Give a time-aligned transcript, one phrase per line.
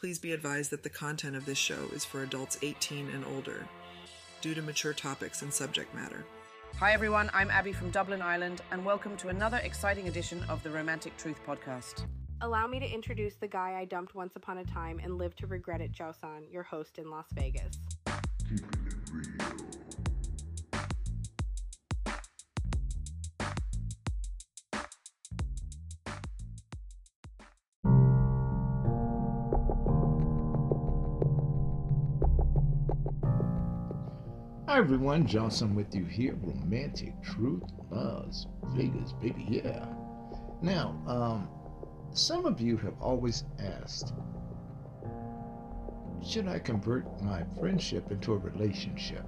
[0.00, 3.68] Please be advised that the content of this show is for adults 18 and older,
[4.40, 6.24] due to mature topics and subject matter.
[6.78, 10.70] Hi everyone, I'm Abby from Dublin, Ireland, and welcome to another exciting edition of the
[10.70, 12.06] Romantic Truth Podcast.
[12.40, 15.46] Allow me to introduce the guy I dumped once upon a time and lived to
[15.46, 17.76] regret it, Josan, your host in Las Vegas.
[34.80, 36.34] Everyone, Johnson with you here.
[36.40, 39.84] Romantic Truth Las Vegas, baby, yeah.
[40.62, 41.50] Now, um,
[42.14, 44.14] some of you have always asked,
[46.26, 49.22] should I convert my friendship into a relationship?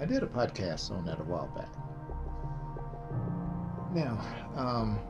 [0.00, 1.74] I did a podcast on that a while back.
[3.92, 4.20] Now,
[4.54, 5.00] um,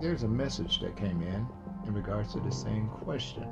[0.00, 1.44] there's a message that came in
[1.88, 3.48] in regards to the same question.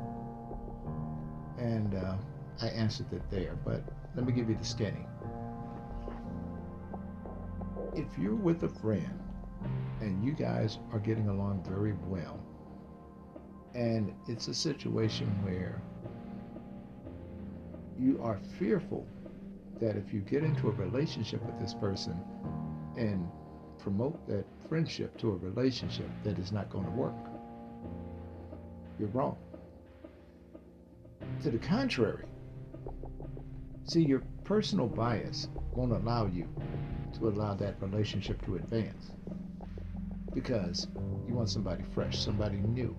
[1.59, 2.15] And uh,
[2.61, 3.83] I answered it there, but
[4.15, 5.07] let me give you the skinny.
[7.95, 9.19] If you're with a friend
[10.01, 12.39] and you guys are getting along very well,
[13.75, 15.83] and it's a situation where
[17.99, 19.07] you are fearful
[19.81, 22.19] that if you get into a relationship with this person
[22.97, 23.29] and
[23.79, 27.15] promote that friendship to a relationship that is not going to work,
[28.99, 29.37] you're wrong.
[31.43, 32.25] To the contrary,
[33.85, 36.49] see, your personal bias won't allow you
[37.15, 39.13] to allow that relationship to advance
[40.35, 40.89] because
[41.27, 42.97] you want somebody fresh, somebody new,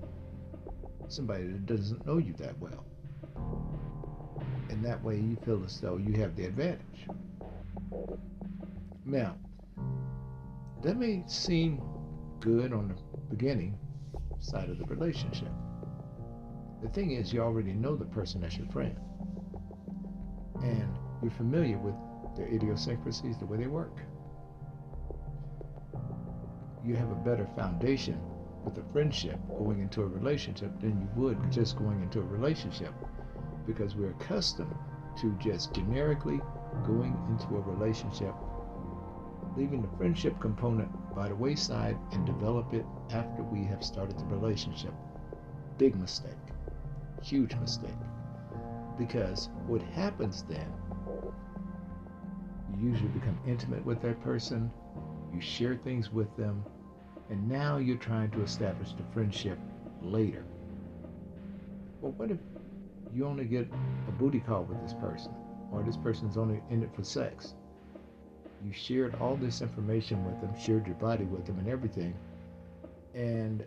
[1.07, 2.85] somebody that doesn't know you that well.
[4.69, 7.07] And that way you feel as though you have the advantage.
[9.05, 9.35] Now,
[10.81, 11.81] that may seem
[12.39, 12.95] good on the
[13.35, 13.77] beginning
[14.39, 15.51] side of the relationship.
[16.81, 18.97] The thing is, you already know the person as your friend.
[20.61, 21.95] And you're familiar with
[22.35, 23.97] their idiosyncrasies, the way they work.
[26.85, 28.19] You have a better foundation
[28.65, 32.93] with a friendship going into a relationship than you would just going into a relationship
[33.65, 34.75] because we're accustomed
[35.21, 36.41] to just generically
[36.85, 38.33] going into a relationship,
[39.55, 44.25] leaving the friendship component by the wayside and develop it after we have started the
[44.25, 44.93] relationship.
[45.77, 46.31] Big mistake.
[47.21, 47.91] Huge mistake.
[48.97, 50.71] Because what happens then,
[52.69, 54.71] you usually become intimate with that person,
[55.33, 56.63] you share things with them,
[57.29, 59.57] and now you're trying to establish the friendship
[60.01, 60.45] later.
[62.01, 62.37] Well, what if
[63.13, 63.67] you only get
[64.07, 65.31] a booty call with this person,
[65.71, 67.55] or this person's only in it for sex?
[68.63, 72.13] You shared all this information with them, shared your body with them, and everything,
[73.13, 73.65] and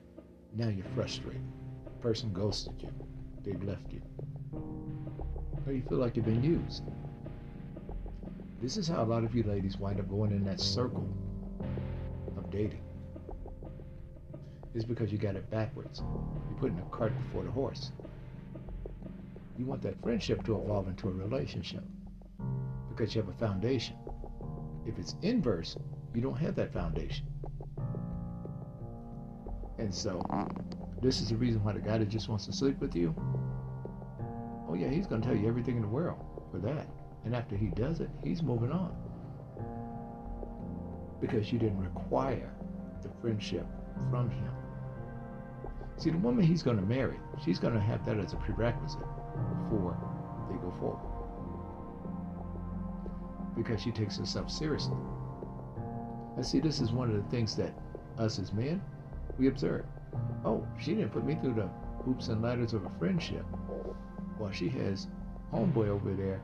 [0.55, 1.43] now you're frustrated.
[1.85, 2.91] The person ghosted you,
[3.43, 4.01] they've left you,
[5.67, 6.85] or you feel like you've been used.
[8.63, 11.09] This is how a lot of you ladies wind up going in that circle
[12.37, 12.83] of dating
[14.75, 16.03] It's because you got it backwards.
[16.49, 17.93] You're putting the cart before the horse.
[19.59, 21.83] You want that friendship to evolve into a relationship
[22.89, 23.97] because you have a foundation.
[24.87, 25.77] If it's inverse,
[26.15, 27.27] you don't have that foundation.
[29.79, 30.23] And so,
[31.03, 33.15] this is the reason why the guy that just wants to sleep with you,
[34.69, 36.19] oh yeah, he's going to tell you everything in the world
[36.51, 36.87] for that.
[37.25, 38.95] And after he does it, he's moving on.
[41.21, 42.55] Because you didn't require
[43.03, 43.67] the friendship
[44.11, 44.53] from him.
[45.97, 49.01] See, the woman he's going to marry, she's going to have that as a prerequisite
[49.01, 49.97] before
[50.51, 51.01] they go forward.
[53.57, 54.97] Because she takes herself seriously.
[56.37, 57.73] And see, this is one of the things that
[58.19, 58.83] us as men,
[59.39, 59.87] we observe.
[60.45, 61.69] Oh, she didn't put me through the
[62.05, 63.45] hoops and ladders of a friendship.
[64.39, 65.09] While she has
[65.53, 66.43] homeboy over there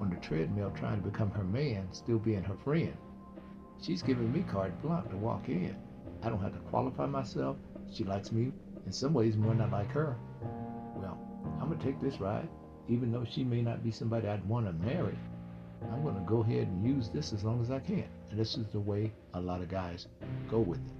[0.00, 2.96] on the treadmill trying to become her man, still being her friend.
[3.80, 5.76] She's giving me carte blanche to walk in.
[6.22, 7.56] I don't have to qualify myself.
[7.92, 8.52] She likes me
[8.86, 10.16] in some ways more than I like her.
[10.96, 11.18] Well,
[11.60, 12.48] I'm gonna take this ride,
[12.88, 15.18] even though she may not be somebody I'd want to marry.
[15.92, 18.08] I'm gonna go ahead and use this as long as I can.
[18.30, 20.08] And this is the way a lot of guys
[20.50, 20.92] go with it.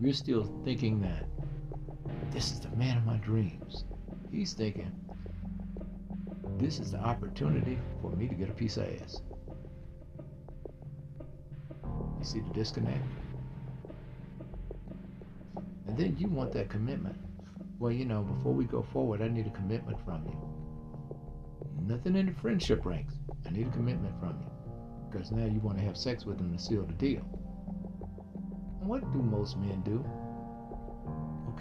[0.00, 1.26] You're still thinking that
[2.30, 3.84] this is the man of my dreams.
[4.30, 4.90] He's thinking,
[6.58, 9.20] this is the opportunity for me to get a piece of ass.
[12.18, 13.04] You see the disconnect?
[15.86, 17.16] And then you want that commitment.
[17.78, 20.38] Well, you know, before we go forward, I need a commitment from you.
[21.84, 23.14] Nothing in the friendship ranks.
[23.44, 24.50] I need a commitment from you.
[25.10, 27.22] Because now you want to have sex with them to seal the deal.
[28.80, 30.04] And what do most men do?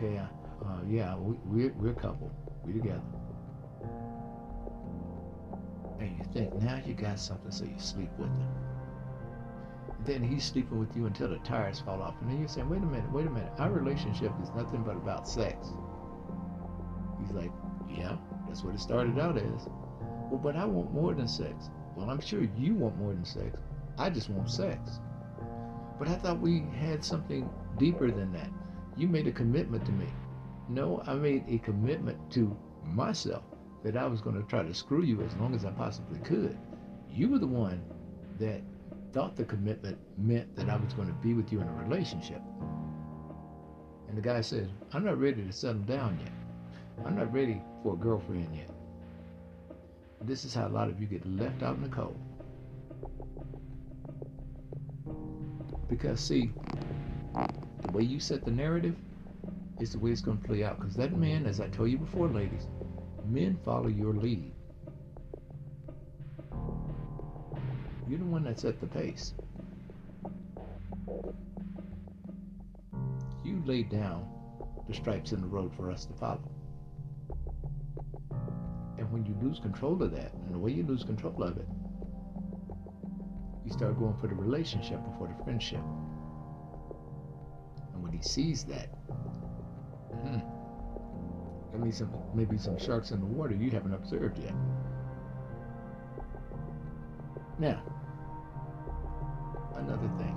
[0.02, 0.26] Okay, uh,
[0.68, 2.32] uh, yeah, we, we're, we're a couple.
[2.64, 3.02] We're together.
[6.00, 8.50] And you think, now you got something, so you sleep with him.
[10.06, 12.16] then he's sleeping with you until the tires fall off.
[12.22, 13.52] And then you're saying, wait a minute, wait a minute.
[13.60, 15.68] Our relationship is nothing but about sex.
[17.20, 17.52] He's like,
[17.90, 18.18] yeah,
[18.48, 19.68] that's what it started out as.
[20.30, 21.70] Well, but I want more than sex.
[21.96, 23.60] Well, I'm sure you want more than sex.
[23.98, 25.00] I just want sex.
[26.00, 28.50] But I thought we had something deeper than that.
[28.96, 30.08] You made a commitment to me.
[30.70, 32.56] No, I made a commitment to
[32.86, 33.44] myself
[33.84, 36.58] that I was going to try to screw you as long as I possibly could.
[37.10, 37.82] You were the one
[38.40, 38.62] that
[39.12, 42.42] thought the commitment meant that I was going to be with you in a relationship.
[44.08, 47.06] And the guy says, I'm not ready to settle down yet.
[47.06, 48.70] I'm not ready for a girlfriend yet.
[50.22, 52.20] This is how a lot of you get left out in the cold.
[55.90, 56.52] Because, see,
[57.82, 58.96] the way you set the narrative
[59.80, 60.80] is the way it's going to play out.
[60.80, 62.68] Because that man, as I told you before, ladies,
[63.26, 64.54] men follow your lead.
[68.08, 69.34] You're the one that set the pace.
[73.44, 74.28] You laid down
[74.88, 76.52] the stripes in the road for us to follow.
[78.98, 81.68] And when you lose control of that, and the way you lose control of it,
[83.66, 85.82] you start going for the relationship before the friendship.
[88.02, 88.88] And when he sees that,
[90.24, 90.40] hmm,
[91.80, 94.54] means some, maybe some sharks in the water you haven't observed yet.
[97.60, 97.84] Now,
[99.76, 100.36] another thing.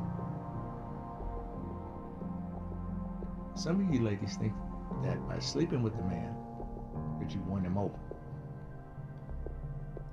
[3.55, 4.53] Some of you ladies think
[5.03, 6.35] that by sleeping with the man,
[7.21, 7.99] that you won him over.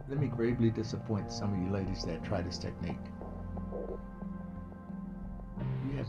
[0.08, 3.11] Let me gravely disappoint some of you ladies that try this technique.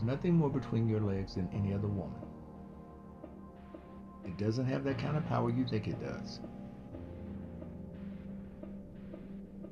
[0.03, 2.21] Nothing more between your legs than any other woman.
[4.25, 6.39] It doesn't have that kind of power you think it does.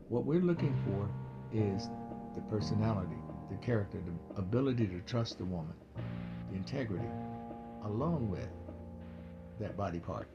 [0.10, 1.10] What we're looking for
[1.54, 1.90] is
[2.36, 3.16] the personality,
[3.50, 5.74] the character, the ability to trust the woman,
[6.50, 7.08] the integrity,
[7.86, 8.50] along with
[9.60, 10.30] that body part.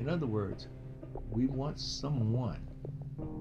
[0.00, 0.68] In other words,
[1.30, 2.66] we want someone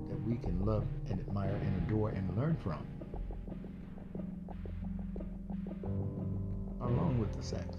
[0.10, 2.86] that we can love and admire and adore and learn from,
[7.36, 7.78] the sex.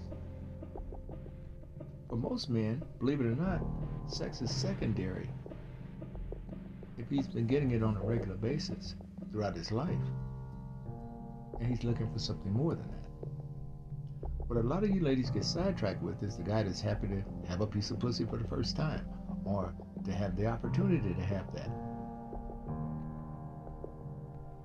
[2.09, 3.61] For most men, believe it or not,
[4.07, 5.29] sex is secondary
[6.97, 8.95] if he's been getting it on a regular basis
[9.31, 9.89] throughout his life.
[11.59, 13.05] And he's looking for something more than that.
[14.47, 17.23] What a lot of you ladies get sidetracked with is the guy that's happy to
[17.49, 19.07] have a piece of pussy for the first time
[19.43, 19.73] or
[20.05, 21.69] to have the opportunity to have that.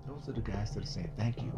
[0.07, 1.53] Those are the guys that are saying thank you.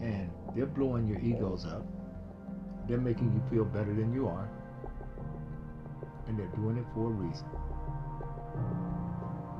[0.00, 1.86] And they're blowing your egos up.
[2.88, 4.48] They're making you feel better than you are.
[6.26, 7.46] And they're doing it for a reason.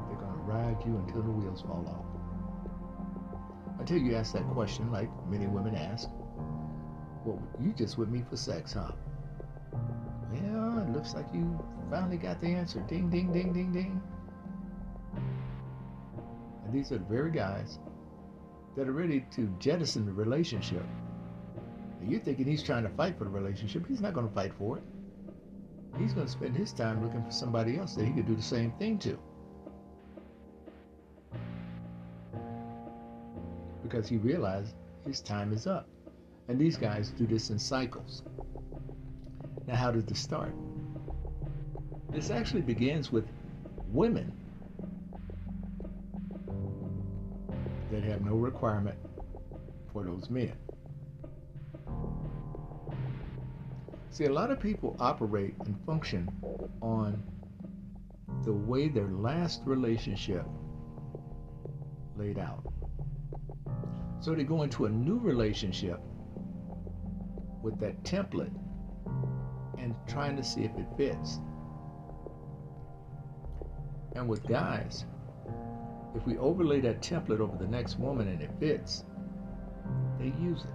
[0.08, 3.80] They're going to ride you until the wheels fall off.
[3.80, 6.08] Until you ask that question, like many women ask,
[7.24, 8.92] well, you just with me for sex, huh?
[10.32, 11.58] Well, it looks like you
[11.90, 12.80] finally got the answer.
[12.80, 14.02] Ding, ding, ding, ding, ding.
[16.64, 17.78] And these are the very guys
[18.78, 20.84] that are ready to jettison the relationship.
[22.00, 23.84] And you're thinking he's trying to fight for the relationship.
[23.88, 24.84] He's not going to fight for it.
[25.98, 28.42] He's going to spend his time looking for somebody else that he could do the
[28.42, 29.18] same thing to.
[33.82, 35.88] Because he realized his time is up.
[36.46, 38.22] And these guys do this in cycles.
[39.66, 40.54] Now, how did this start?
[42.12, 43.26] This actually begins with
[43.88, 44.32] women
[47.98, 48.96] that have no requirement
[49.92, 50.52] for those men.
[54.10, 56.30] See, a lot of people operate and function
[56.80, 57.20] on
[58.44, 60.46] the way their last relationship
[62.16, 62.72] laid out.
[64.20, 66.00] So they go into a new relationship
[67.62, 68.56] with that template
[69.76, 71.40] and trying to see if it fits.
[74.14, 75.04] And with guys,
[76.14, 79.04] if we overlay that template over the next woman and it fits,
[80.18, 80.70] they use it.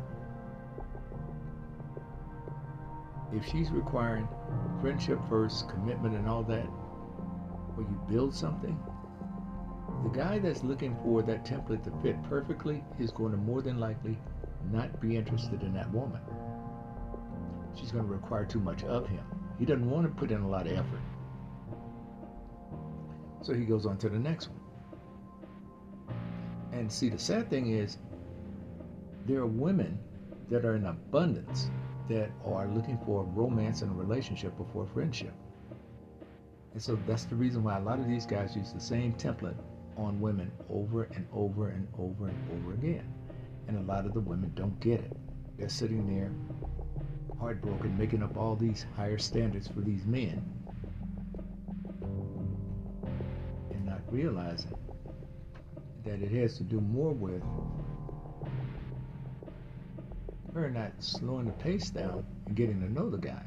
[3.35, 4.27] If she's requiring
[4.79, 6.67] friendship first, commitment, and all that,
[7.75, 8.77] or you build something,
[10.03, 13.79] the guy that's looking for that template to fit perfectly is going to more than
[13.79, 14.17] likely
[14.71, 16.21] not be interested in that woman.
[17.75, 19.23] She's going to require too much of him.
[19.57, 21.01] He doesn't want to put in a lot of effort.
[23.41, 24.62] So he goes on to the next one.
[26.73, 27.97] And see, the sad thing is,
[29.25, 29.99] there are women
[30.49, 31.69] that are in abundance
[32.09, 35.33] that are looking for romance and a relationship before friendship.
[36.73, 39.55] And so that's the reason why a lot of these guys use the same template
[39.95, 43.07] on women over and over and over and over again.
[43.67, 45.15] And a lot of the women don't get it.
[45.57, 46.31] They're sitting there
[47.39, 50.41] heartbroken, making up all these higher standards for these men
[53.71, 54.73] and not realizing
[56.05, 57.41] that it has to do more with
[60.53, 63.43] her not slowing the pace down and getting to know the guy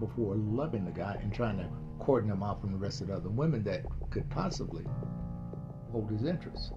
[0.00, 3.14] before loving the guy and trying to courting him off from the rest of the
[3.14, 4.84] other women that could possibly
[5.92, 6.72] hold his interest.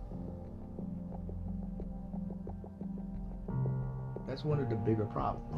[4.27, 5.57] That's one of the bigger problems.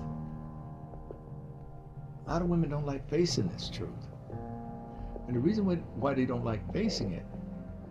[2.25, 3.89] A lot of women don't like facing this truth.
[5.27, 7.25] And the reason why they don't like facing it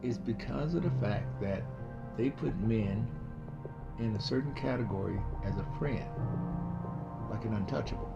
[0.03, 1.63] is because of the fact that
[2.17, 3.07] they put men
[3.99, 6.05] in a certain category as a friend,
[7.31, 8.11] like an untouchable.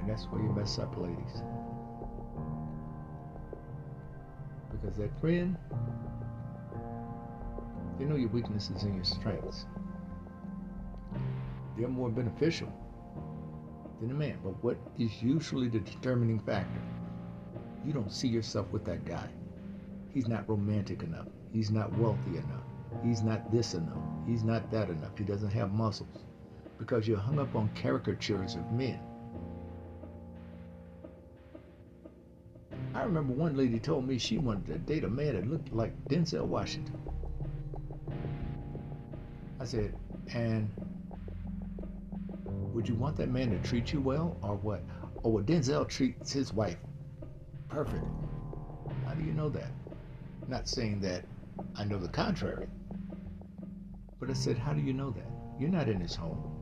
[0.00, 1.42] And that's where you mess up, ladies.
[4.70, 5.56] Because that friend,
[7.98, 9.66] they know your weaknesses and your strengths.
[11.76, 12.72] They're more beneficial
[14.00, 14.38] than a man.
[14.42, 16.80] But what is usually the determining factor?
[17.84, 19.28] You don't see yourself with that guy.
[20.10, 21.26] He's not romantic enough.
[21.52, 22.64] He's not wealthy enough.
[23.04, 24.02] He's not this enough.
[24.26, 25.16] He's not that enough.
[25.16, 26.24] He doesn't have muscles.
[26.78, 29.00] Because you're hung up on caricatures of men.
[32.94, 35.92] I remember one lady told me she wanted to date a man that looked like
[36.08, 36.98] Denzel Washington.
[39.60, 39.94] I said,
[40.32, 40.68] and
[42.44, 44.82] would you want that man to treat you well or what?
[45.04, 46.78] Oh, or would Denzel treats his wife
[47.68, 48.04] perfect?
[49.06, 49.70] How do you know that?
[50.48, 51.24] Not saying that
[51.76, 52.66] I know the contrary.
[54.20, 55.30] But I said, how do you know that?
[55.60, 56.54] You're not in his home.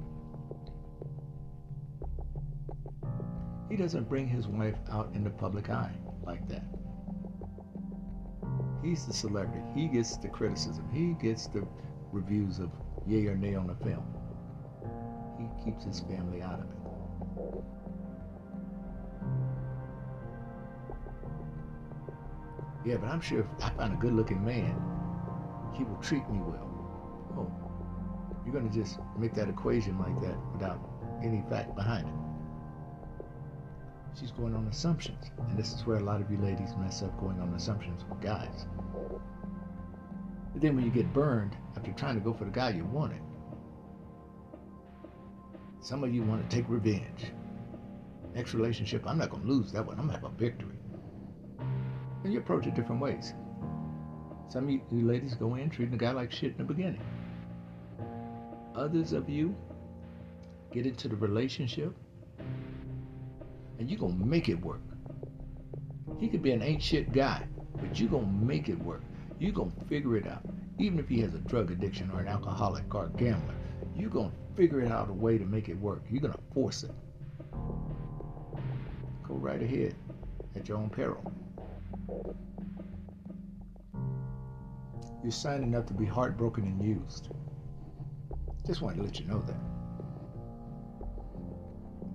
[3.71, 5.93] He doesn't bring his wife out in the public eye
[6.25, 6.65] like that.
[8.83, 9.63] He's the celebrity.
[9.75, 10.89] He gets the criticism.
[10.93, 11.67] He gets the
[12.13, 12.71] reviews of
[13.07, 14.05] yay or nay on the film.
[15.39, 16.76] He keeps his family out of it.
[22.87, 24.81] Yeah, but I'm sure if I find a good looking man,
[25.75, 26.71] he will treat me well.
[27.37, 27.53] Oh,
[28.45, 30.79] you're going to just make that equation like that without
[31.21, 32.15] any fact behind it.
[34.19, 35.33] She's going on assumptions.
[35.37, 38.21] And this is where a lot of you ladies mess up going on assumptions with
[38.21, 38.67] guys.
[40.53, 43.21] But then when you get burned after trying to go for the guy you wanted,
[45.81, 47.33] some of you want to take revenge.
[48.33, 49.99] Next relationship, I'm not going to lose that one.
[49.99, 50.76] I'm going to have a victory.
[52.27, 53.35] And you approach it different ways.
[54.49, 57.01] Some of you, you ladies go in treating the guy like shit in the beginning.
[58.75, 59.55] Others of you
[60.73, 61.95] get into the relationship
[63.79, 64.81] and you're going to make it work.
[66.19, 69.03] He could be an ain't shit guy, but you're going to make it work.
[69.39, 70.43] You're going to figure it out.
[70.81, 73.55] Even if he has a drug addiction or an alcoholic or a gambler,
[73.95, 76.03] you're going to figure it out a way to make it work.
[76.11, 76.91] You're going to force it.
[79.23, 79.95] Go right ahead
[80.57, 81.23] at your own peril.
[85.23, 87.31] You're signing up to be heartbroken and used.
[88.67, 89.57] Just wanted to let you know that.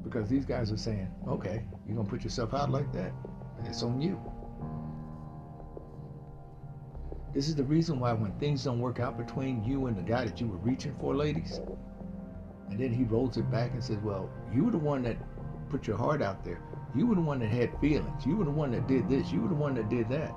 [0.03, 3.11] Because these guys are saying, okay, you're going to put yourself out like that?
[3.57, 4.19] And it's on you.
[7.33, 10.25] This is the reason why when things don't work out between you and the guy
[10.25, 11.61] that you were reaching for, ladies,
[12.69, 15.17] and then he rolls it back and says, well, you were the one that
[15.69, 16.61] put your heart out there.
[16.93, 18.25] You were the one that had feelings.
[18.25, 19.31] You were the one that did this.
[19.31, 20.35] You were the one that did that.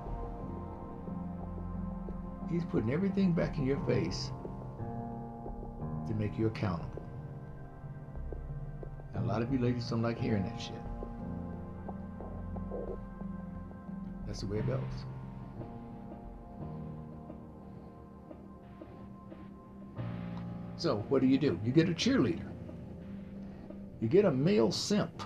[2.50, 4.30] He's putting everything back in your face
[6.06, 7.02] to make you accountable.
[9.14, 10.75] And a lot of you ladies don't like hearing that shit.
[14.26, 14.80] That's the way it goes.
[20.76, 21.58] So, what do you do?
[21.64, 22.50] You get a cheerleader.
[24.00, 25.23] You get a male simp,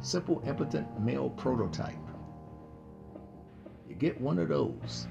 [0.00, 1.96] simple, impotent male prototype.
[3.88, 5.06] You get one of those.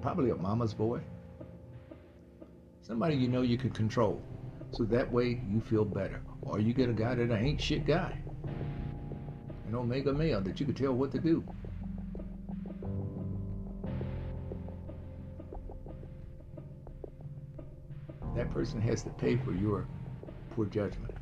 [0.00, 1.00] Probably a mama's boy.
[2.82, 4.22] Somebody you know you can control.
[4.70, 6.22] So that way you feel better.
[6.42, 8.16] Or you get a guy that ain't shit guy.
[9.66, 11.44] An omega male that you can tell what to do.
[18.36, 19.86] that person has to pay for your
[20.54, 21.15] poor judgment.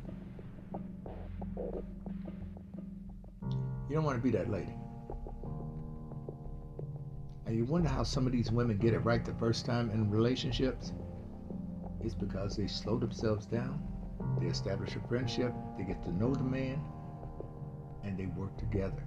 [3.95, 4.73] You don't want to be that lady.
[7.45, 10.11] And you wonder how some of these women get it right the first time in
[10.11, 10.91] relationships.
[12.03, 13.81] It's because they slow themselves down,
[14.41, 16.83] they establish a friendship, they get to know the man,
[18.03, 19.01] and they work together.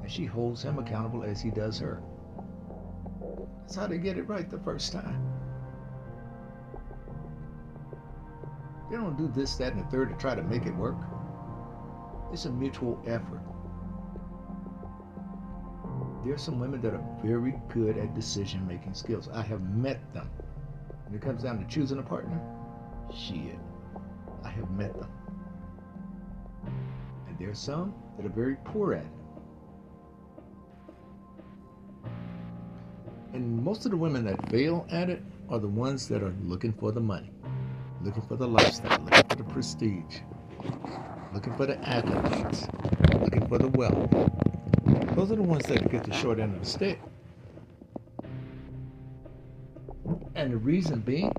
[0.00, 2.02] And she holds him accountable as he does her.
[3.60, 5.24] That's how they get it right the first time.
[8.90, 10.98] They don't do this, that, and the third to try to make it work.
[12.32, 13.42] It's a mutual effort.
[16.24, 19.28] There are some women that are very good at decision making skills.
[19.32, 20.30] I have met them.
[21.06, 22.40] When it comes down to choosing a partner,
[23.12, 23.58] shit,
[24.44, 25.10] I have met them.
[27.26, 29.10] And there are some that are very poor at it.
[33.32, 36.72] And most of the women that fail at it are the ones that are looking
[36.72, 37.32] for the money,
[38.02, 40.20] looking for the lifestyle, looking for the prestige,
[41.34, 42.68] looking for the accolades,
[43.22, 44.41] looking for the wealth.
[45.22, 47.00] Those are the ones that get the short end of the stick.
[50.34, 51.32] And the reason being,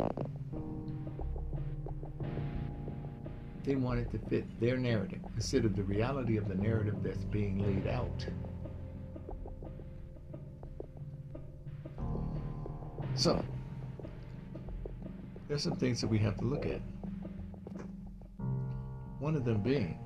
[3.66, 7.26] they want it to fit their narrative instead of the reality of the narrative that's
[7.26, 8.26] being laid out.
[13.16, 13.44] So,
[15.50, 16.80] there's some things that we have to look at.
[19.20, 20.00] One of them being,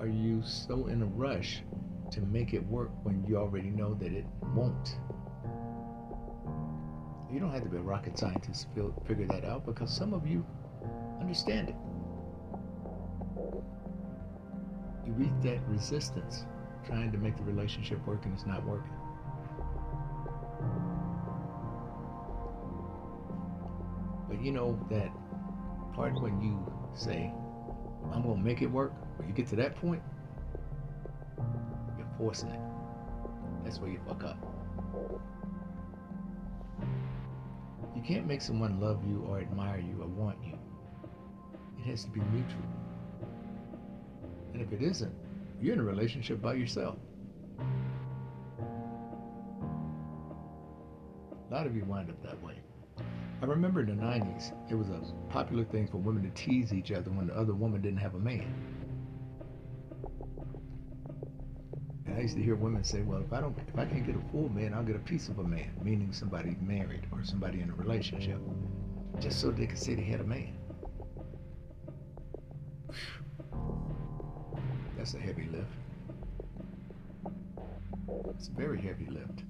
[0.00, 1.62] are you so in a rush
[2.12, 4.96] to make it work when you already know that it won't?
[7.32, 10.26] You don't have to be a rocket scientist to figure that out because some of
[10.26, 10.46] you
[11.20, 11.76] understand it.
[15.04, 16.44] You read that resistance
[16.86, 18.92] trying to make the relationship work and it's not working.
[24.28, 25.10] But you know that
[25.94, 26.64] part when you
[26.94, 27.32] say,
[28.12, 30.02] I'm going to make it work, when you get to that point,
[31.98, 32.60] you're forcing it.
[33.64, 34.38] That's where you fuck up.
[37.94, 40.56] You can't make someone love you or admire you or want you.
[41.78, 42.62] It has to be mutual.
[44.54, 45.14] And if it isn't,
[45.60, 46.96] you're in a relationship by yourself.
[51.50, 52.54] A lot of you wind up that way.
[53.40, 56.92] I remember in the 90s, it was a popular thing for women to tease each
[56.92, 58.67] other when the other woman didn't have a man.
[62.28, 64.50] Used to hear women say, "Well, if I don't, if I can't get a full
[64.50, 67.74] man, I'll get a piece of a man," meaning somebody married or somebody in a
[67.74, 68.38] relationship,
[69.18, 70.52] just so they could say they had a man.
[74.98, 75.72] That's a heavy lift.
[78.36, 79.44] It's a very heavy lift.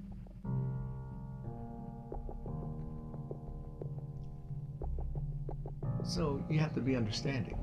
[6.05, 7.58] So you have to be understanding.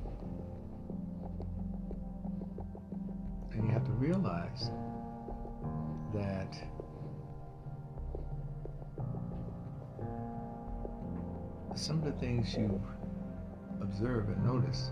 [12.47, 12.83] Things you
[13.81, 14.91] observe and notice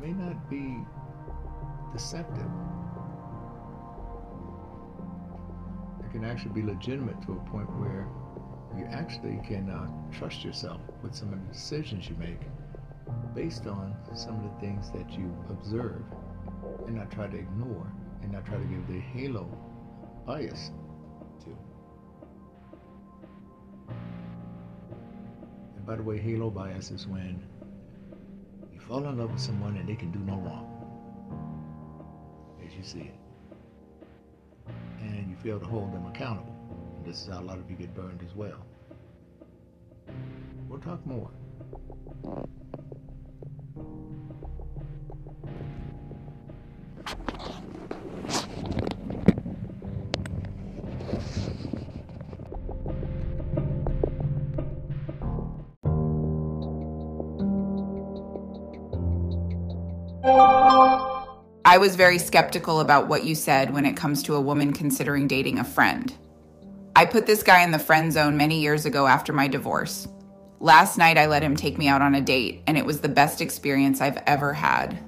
[0.00, 0.76] may not be
[1.92, 2.46] deceptive.
[6.04, 8.08] It can actually be legitimate to a point where
[8.76, 12.40] you actually can uh, trust yourself with some of the decisions you make
[13.34, 16.02] based on some of the things that you observe
[16.86, 19.46] and not try to ignore and not try to give the halo
[20.26, 20.70] bias
[25.88, 27.42] by the way, halo bias is when
[28.74, 30.68] you fall in love with someone and they can do no wrong,
[32.66, 33.14] as you see it.
[35.00, 36.54] And you fail to hold them accountable.
[36.98, 38.66] And this is how a lot of you get burned as well.
[40.68, 41.30] We'll talk more.
[61.68, 65.28] I was very skeptical about what you said when it comes to a woman considering
[65.28, 66.10] dating a friend.
[66.96, 70.08] I put this guy in the friend zone many years ago after my divorce.
[70.60, 73.08] Last night, I let him take me out on a date, and it was the
[73.10, 74.98] best experience I've ever had.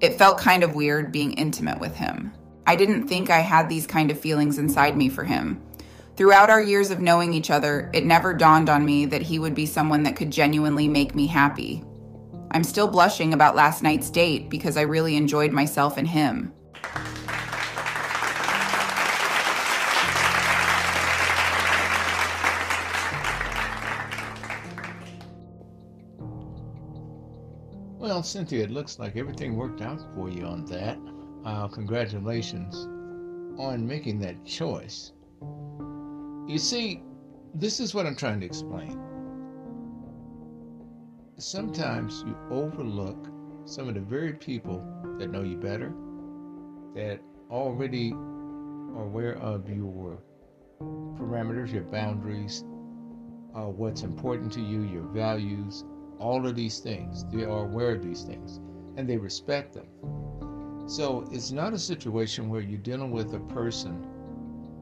[0.00, 2.32] It felt kind of weird being intimate with him.
[2.66, 5.62] I didn't think I had these kind of feelings inside me for him.
[6.16, 9.54] Throughout our years of knowing each other, it never dawned on me that he would
[9.54, 11.84] be someone that could genuinely make me happy.
[12.50, 16.52] I'm still blushing about last night's date because I really enjoyed myself and him.
[27.98, 30.96] Well, Cynthia, it looks like everything worked out for you on that.
[31.44, 32.86] Uh, congratulations
[33.58, 35.12] on making that choice.
[36.46, 37.02] You see,
[37.54, 38.98] this is what I'm trying to explain.
[41.38, 43.28] Sometimes you overlook
[43.66, 44.82] some of the very people
[45.18, 45.92] that know you better,
[46.94, 47.20] that
[47.50, 50.22] already are aware of your
[50.80, 52.64] parameters, your boundaries,
[53.54, 55.84] uh, what's important to you, your values,
[56.18, 57.26] all of these things.
[57.30, 58.58] They are aware of these things
[58.96, 60.88] and they respect them.
[60.88, 64.06] So it's not a situation where you're dealing with a person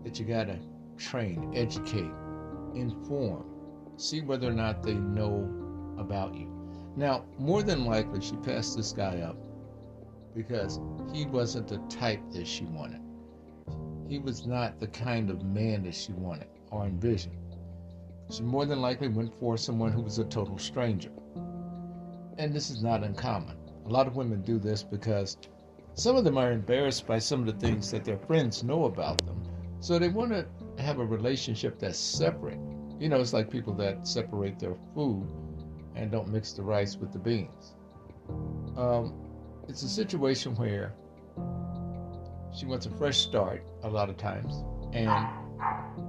[0.05, 0.61] that you got to
[0.99, 2.12] train, educate,
[2.77, 3.45] inform,
[3.97, 5.63] see whether or not they know
[5.99, 6.49] about you.
[6.97, 9.37] Now, more than likely, she passed this guy up
[10.35, 10.81] because
[11.13, 13.01] he wasn't the type that she wanted.
[14.09, 17.37] He was not the kind of man that she wanted or envisioned.
[18.31, 21.11] She more than likely went for someone who was a total stranger.
[22.39, 23.57] And this is not uncommon.
[23.87, 25.37] A lot of women do this because
[25.95, 29.25] some of them are embarrassed by some of the things that their friends know about
[29.25, 29.43] them.
[29.81, 30.47] So they want to
[30.83, 32.59] have a relationship that's separate.
[32.99, 35.29] You know, it's like people that separate their food
[35.97, 37.75] and don't mix the rice with the beans.
[38.77, 39.15] Um,
[39.69, 40.95] it's a situation where
[42.55, 45.11] she wants a fresh start a lot of times, and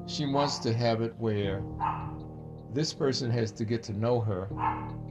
[0.08, 1.63] she wants to have it where
[2.74, 4.50] this person has to get to know her,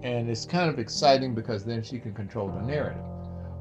[0.03, 3.03] and it's kind of exciting because then she can control the narrative.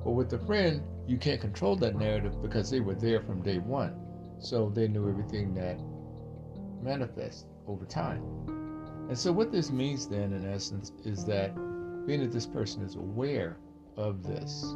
[0.04, 3.60] But with the friend, you can't control that narrative because they were there from day
[3.60, 3.96] one,
[4.40, 5.80] so they knew everything that
[6.84, 8.22] manifests over time.
[9.08, 11.56] And so, what this means then, in essence, is that
[12.06, 13.58] being that this person is aware
[13.98, 14.76] of this,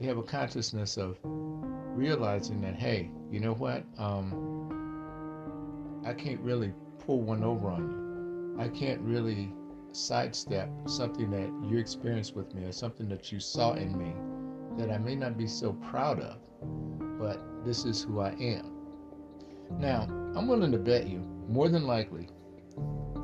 [0.00, 3.84] they have a consciousness of realizing that, hey, you know what?
[3.98, 8.62] Um, I can't really pull one over on you.
[8.62, 9.52] I can't really
[9.92, 14.12] sidestep something that you experienced with me or something that you saw in me
[14.76, 16.38] that I may not be so proud of,
[17.18, 18.72] but this is who I am.
[19.78, 20.02] Now,
[20.36, 22.28] I'm willing to bet you, more than likely,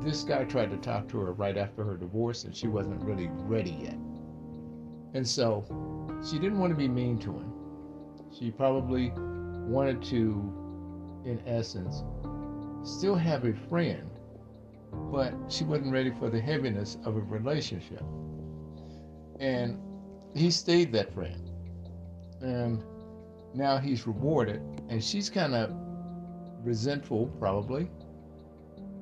[0.03, 3.29] this guy tried to talk to her right after her divorce and she wasn't really
[3.31, 3.97] ready yet.
[5.13, 5.65] And so
[6.27, 7.53] she didn't want to be mean to him.
[8.37, 12.03] She probably wanted to, in essence,
[12.83, 14.09] still have a friend,
[15.11, 18.03] but she wasn't ready for the heaviness of a relationship.
[19.39, 19.79] And
[20.33, 21.49] he stayed that friend.
[22.41, 22.83] And
[23.53, 25.71] now he's rewarded, and she's kind of
[26.63, 27.89] resentful, probably,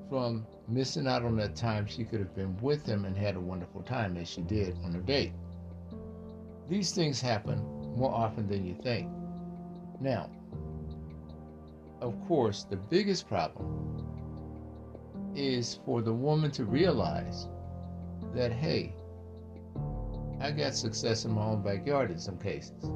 [0.09, 3.39] from missing out on that time she could have been with him and had a
[3.39, 5.33] wonderful time as she did on her date.
[6.67, 7.59] These things happen
[7.95, 9.09] more often than you think.
[9.99, 10.29] Now,
[12.01, 13.89] of course, the biggest problem
[15.35, 17.47] is for the woman to realize
[18.33, 18.93] that, hey,
[20.39, 22.91] I got success in my own backyard in some cases.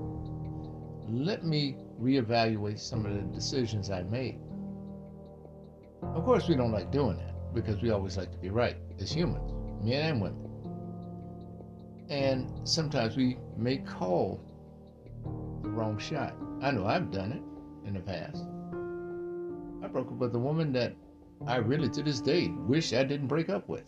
[1.10, 4.40] Let me reevaluate some of the decisions I made.
[6.16, 9.12] Of course, we don't like doing that because we always like to be right as
[9.12, 9.52] humans,
[9.84, 10.50] men and women.
[12.10, 14.40] And sometimes we may call
[15.62, 16.36] the wrong shot.
[16.62, 18.46] I know I've done it in the past.
[19.84, 20.94] I broke up with a woman that
[21.48, 23.84] I really, to this day, wish I didn't break up with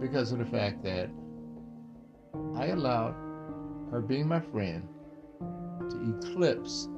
[0.00, 1.10] because of the fact that
[2.54, 3.14] I allowed
[3.90, 4.86] her being my friend
[5.90, 6.88] to eclipse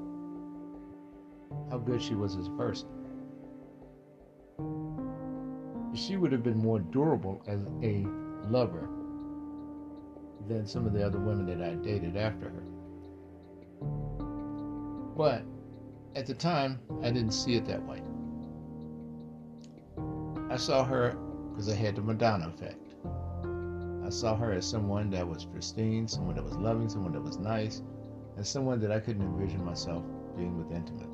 [1.71, 2.89] how good she was as a person.
[5.95, 8.07] She would have been more durable as a
[8.49, 8.89] lover
[10.49, 12.63] than some of the other women that I dated after her.
[15.17, 15.43] But
[16.17, 18.03] at the time, I didn't see it that way.
[20.51, 21.17] I saw her
[21.51, 22.95] because I had the Madonna effect.
[24.05, 27.39] I saw her as someone that was pristine, someone that was loving, someone that was
[27.39, 27.83] nice,
[28.37, 30.03] and someone that I couldn't envision myself
[30.37, 31.07] being with intimately.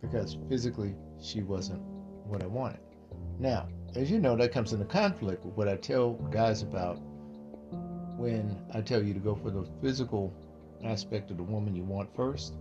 [0.00, 1.82] Because physically, she wasn't
[2.24, 2.80] what I wanted.
[3.38, 6.98] Now, as you know, that comes into conflict with what I tell guys about
[8.16, 10.34] when I tell you to go for the physical
[10.84, 12.54] aspect of the woman you want first.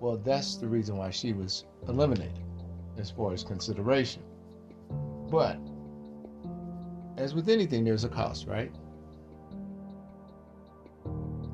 [0.00, 2.42] Well, that's the reason why she was eliminated
[2.98, 4.22] as far as consideration.
[5.30, 5.58] But,
[7.16, 8.72] as with anything, there's a cost, right?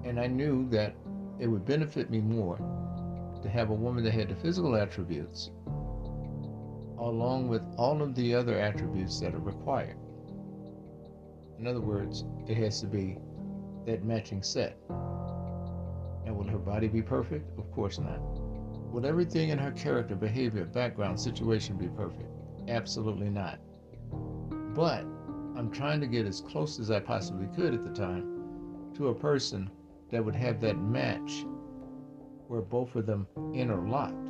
[0.05, 0.95] And I knew that
[1.39, 2.57] it would benefit me more
[3.43, 5.51] to have a woman that had the physical attributes
[7.05, 9.97] along with all of the other attributes that are required.
[11.59, 13.19] In other words, it has to be
[13.87, 14.79] that matching set.
[16.25, 17.59] And will her body be perfect?
[17.59, 18.21] Of course not.
[18.91, 22.31] Will everything in her character, behavior, background, situation be perfect?
[22.69, 23.59] Absolutely not.
[24.75, 25.05] But
[25.57, 29.15] I'm trying to get as close as I possibly could at the time to a
[29.15, 29.71] person
[30.11, 31.45] that would have that match
[32.49, 34.24] where both of them interlocked.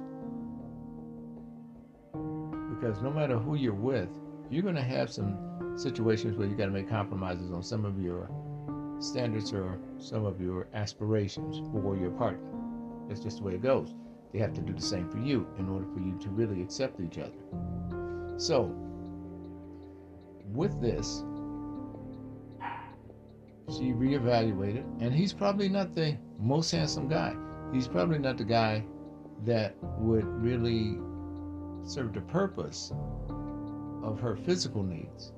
[2.84, 4.10] Because no matter who you're with,
[4.50, 5.38] you're going to have some
[5.74, 8.28] situations where you got to make compromises on some of your
[8.98, 12.46] standards or some of your aspirations for your partner.
[13.08, 13.94] That's just the way it goes.
[14.34, 17.00] They have to do the same for you in order for you to really accept
[17.00, 17.32] each other.
[18.36, 18.64] So,
[20.52, 21.24] with this,
[23.70, 27.34] she reevaluated, and he's probably not the most handsome guy.
[27.72, 28.84] He's probably not the guy
[29.46, 30.98] that would really
[31.84, 32.92] serve the purpose
[34.02, 35.32] of her physical needs.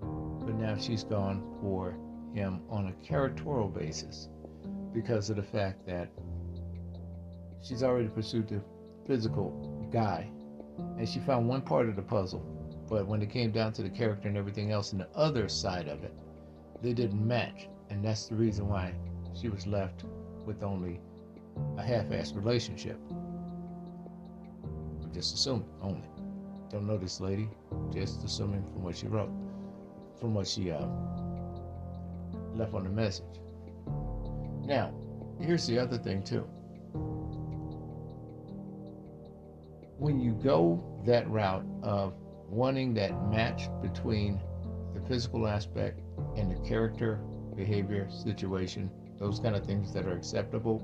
[0.00, 1.96] But now she's gone for
[2.34, 4.28] him on a characterial basis
[4.92, 6.08] because of the fact that
[7.62, 8.60] she's already pursued the
[9.06, 10.30] physical guy
[10.98, 12.40] and she found one part of the puzzle
[12.88, 15.88] but when it came down to the character and everything else and the other side
[15.88, 16.12] of it
[16.82, 18.92] they didn't match and that's the reason why
[19.38, 20.04] she was left
[20.46, 21.00] with only
[21.76, 22.98] a half-assed relationship
[25.08, 26.06] I'm just assuming only
[26.70, 27.48] don't know this lady
[27.90, 29.30] just assuming from what she wrote
[30.20, 30.84] from what she uh,
[32.54, 33.24] left on the message.
[34.66, 34.92] Now,
[35.40, 36.42] here's the other thing, too.
[39.96, 42.14] When you go that route of
[42.50, 44.40] wanting that match between
[44.92, 46.00] the physical aspect
[46.36, 47.20] and the character,
[47.56, 50.78] behavior, situation, those kind of things that are acceptable,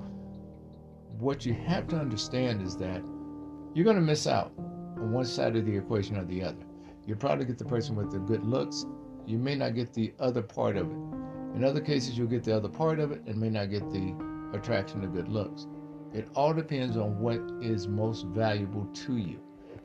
[1.19, 3.01] what you have to understand is that
[3.75, 6.63] you're going to miss out on one side of the equation or the other.
[7.05, 8.85] You'll probably get the person with the good looks.
[9.27, 10.97] You may not get the other part of it.
[11.55, 14.15] In other cases, you'll get the other part of it and may not get the
[14.53, 15.67] attraction of good looks.
[16.13, 19.41] It all depends on what is most valuable to you.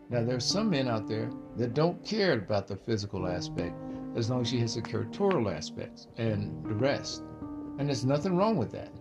[0.08, 3.74] Now, there's some men out there that don't care about the physical aspect
[4.14, 7.24] as long as she has the characterial aspects and the rest.
[7.78, 8.92] And there's nothing wrong with that.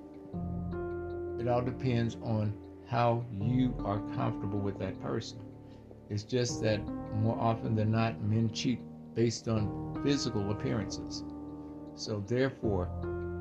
[1.40, 2.54] It all depends on
[2.90, 5.40] how you are comfortable with that person.
[6.10, 6.80] It's just that
[7.18, 8.80] more often than not, men cheat
[9.14, 11.24] based on physical appearances.
[11.96, 12.90] So therefore,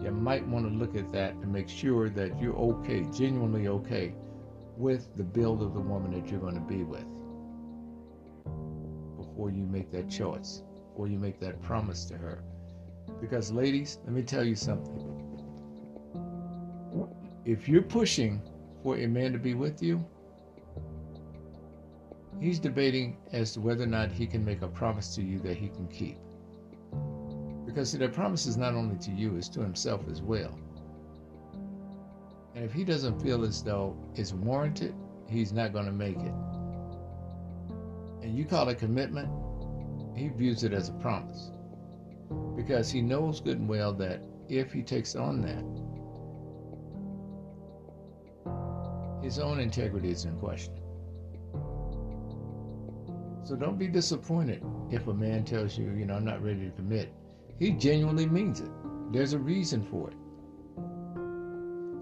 [0.03, 4.15] you might want to look at that and make sure that you're okay, genuinely okay,
[4.77, 7.07] with the build of the woman that you're going to be with
[9.17, 12.43] before you make that choice, before you make that promise to her.
[13.21, 15.15] Because, ladies, let me tell you something.
[17.45, 18.43] If you're pushing
[18.83, 20.05] for a man to be with you,
[22.41, 25.57] he's debating as to whether or not he can make a promise to you that
[25.57, 26.19] he can keep.
[27.67, 30.59] Because that promise is not only to you, it's to himself as well.
[32.55, 34.95] And if he doesn't feel as though it's warranted,
[35.29, 36.35] he's not going to make it.
[38.23, 39.29] And you call it commitment,
[40.17, 41.51] he views it as a promise.
[42.57, 45.65] Because he knows good and well that if he takes on that,
[49.23, 50.75] his own integrity is in question.
[53.45, 56.71] So don't be disappointed if a man tells you, you know, I'm not ready to
[56.71, 57.13] commit.
[57.59, 58.71] He genuinely means it.
[59.11, 60.17] There's a reason for it.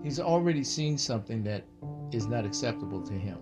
[0.02, 1.64] He's already seen something that
[2.12, 3.38] is not acceptable to him.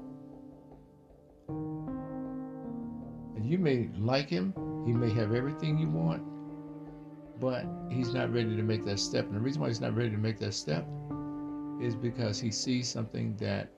[3.37, 4.55] And you may like him,
[4.87, 6.23] he may have everything you want,
[7.41, 9.27] but he's not ready to make that step.
[9.27, 10.87] And the reason why he's not ready to make that step
[11.81, 13.69] is because he sees something that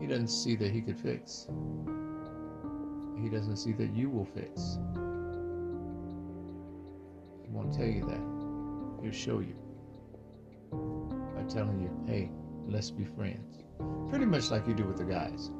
[0.00, 1.48] he doesn't see that he could fix.
[3.20, 4.78] He doesn't see that you will fix
[7.42, 9.02] He won't tell you that.
[9.02, 9.56] He'll show you
[11.34, 12.30] by telling you, hey,
[12.66, 13.64] let's be friends.
[14.10, 15.50] Pretty much like you do with the guys.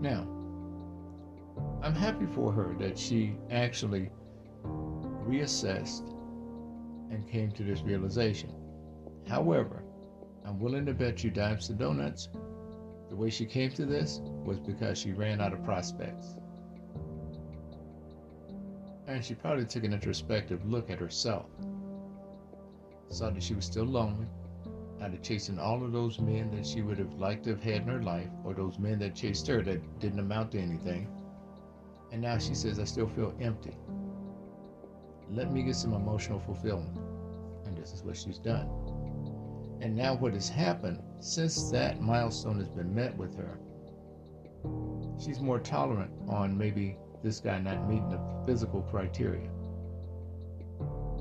[0.00, 0.26] Now,
[1.82, 4.10] I'm happy for her that she actually
[4.64, 6.14] reassessed
[7.10, 8.52] and came to this realization.
[9.26, 9.82] However,
[10.44, 12.28] I'm willing to bet you dimes to donuts
[13.08, 16.36] the way she came to this was because she ran out of prospects.
[19.06, 21.46] And she probably took an introspective look at herself.
[23.08, 24.26] Saw that she was still lonely,
[25.00, 27.82] out of chasing all of those men that she would have liked to have had
[27.82, 31.08] in her life, or those men that chased her that didn't amount to anything.
[32.12, 33.74] And now she says, I still feel empty.
[35.30, 36.96] Let me get some emotional fulfillment.
[37.66, 38.68] And this is what she's done.
[39.80, 43.58] And now, what has happened since that milestone has been met with her,
[45.22, 49.48] she's more tolerant on maybe this guy not meeting the physical criteria.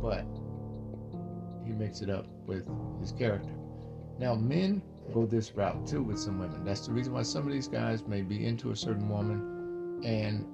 [0.02, 0.26] But
[1.65, 2.67] he makes it up with
[3.00, 3.54] his character.
[4.20, 4.82] Now, men
[5.13, 6.63] go this route too with some women.
[6.63, 10.46] That's the reason why some of these guys may be into a certain woman and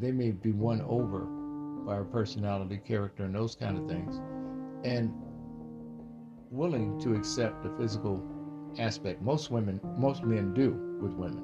[0.00, 1.26] they may be won over
[1.88, 4.20] by her personality, character, and those kind of things,
[4.84, 5.10] and
[6.50, 8.22] willing to accept the physical
[8.78, 9.22] aspect.
[9.22, 11.42] Most women, most men do with women.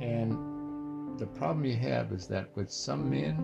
[0.00, 3.36] And the problem you have is that with some men,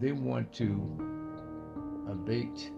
[0.00, 2.70] they want to abate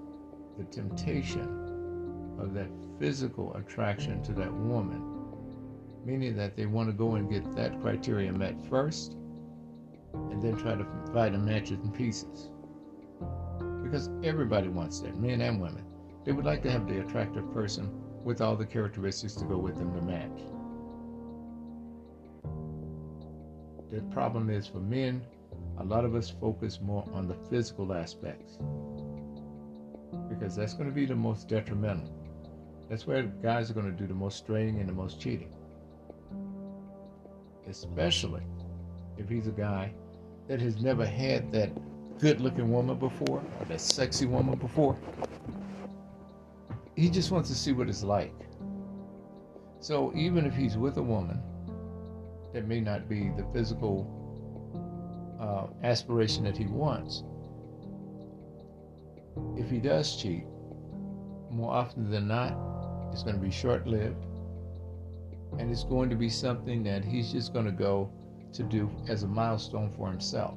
[0.56, 5.02] the temptation of that physical attraction to that woman,
[6.06, 9.18] meaning that they want to go and get that criteria met first
[10.30, 12.50] and then try to find a match in pieces.
[13.82, 15.84] Because everybody wants that, men and women.
[16.24, 17.90] They would like to have the attractive person
[18.24, 20.40] with all the characteristics to go with them to match.
[23.90, 25.22] The problem is for men,
[25.78, 28.58] a lot of us focus more on the physical aspects
[30.28, 32.12] because that's going to be the most detrimental.
[32.88, 35.52] That's where guys are going to do the most straining and the most cheating.
[37.68, 38.42] Especially
[39.16, 39.92] if he's a guy
[40.48, 41.70] that has never had that
[42.18, 44.96] good looking woman before or that sexy woman before.
[46.96, 48.34] He just wants to see what it's like.
[49.80, 51.42] So even if he's with a woman
[52.52, 54.08] that may not be the physical
[55.40, 57.24] uh, aspiration that he wants,
[59.56, 60.44] if he does cheat,
[61.50, 62.56] more often than not,
[63.12, 64.24] it's going to be short lived.
[65.58, 68.10] And it's going to be something that he's just going to go
[68.54, 70.54] to do as a milestone for himself.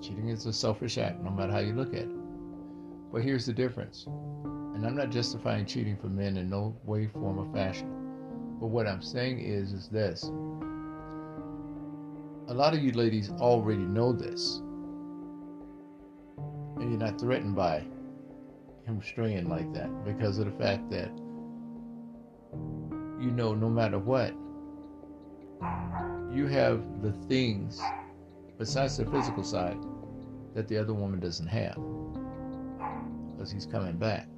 [0.00, 3.12] Cheating is a selfish act, no matter how you look at it.
[3.12, 4.06] But here's the difference.
[4.06, 7.90] And I'm not justifying cheating for men in no way, form, or fashion.
[8.60, 10.24] But what I'm saying is, is this.
[12.48, 14.62] A lot of you ladies already know this.
[16.76, 17.84] And you're not threatened by
[18.86, 21.10] him straying like that because of the fact that
[23.20, 24.32] you know no matter what,
[26.32, 27.80] you have the things
[28.58, 29.78] besides the physical side
[30.54, 31.78] that the other woman doesn't have
[33.30, 34.28] because he's coming back.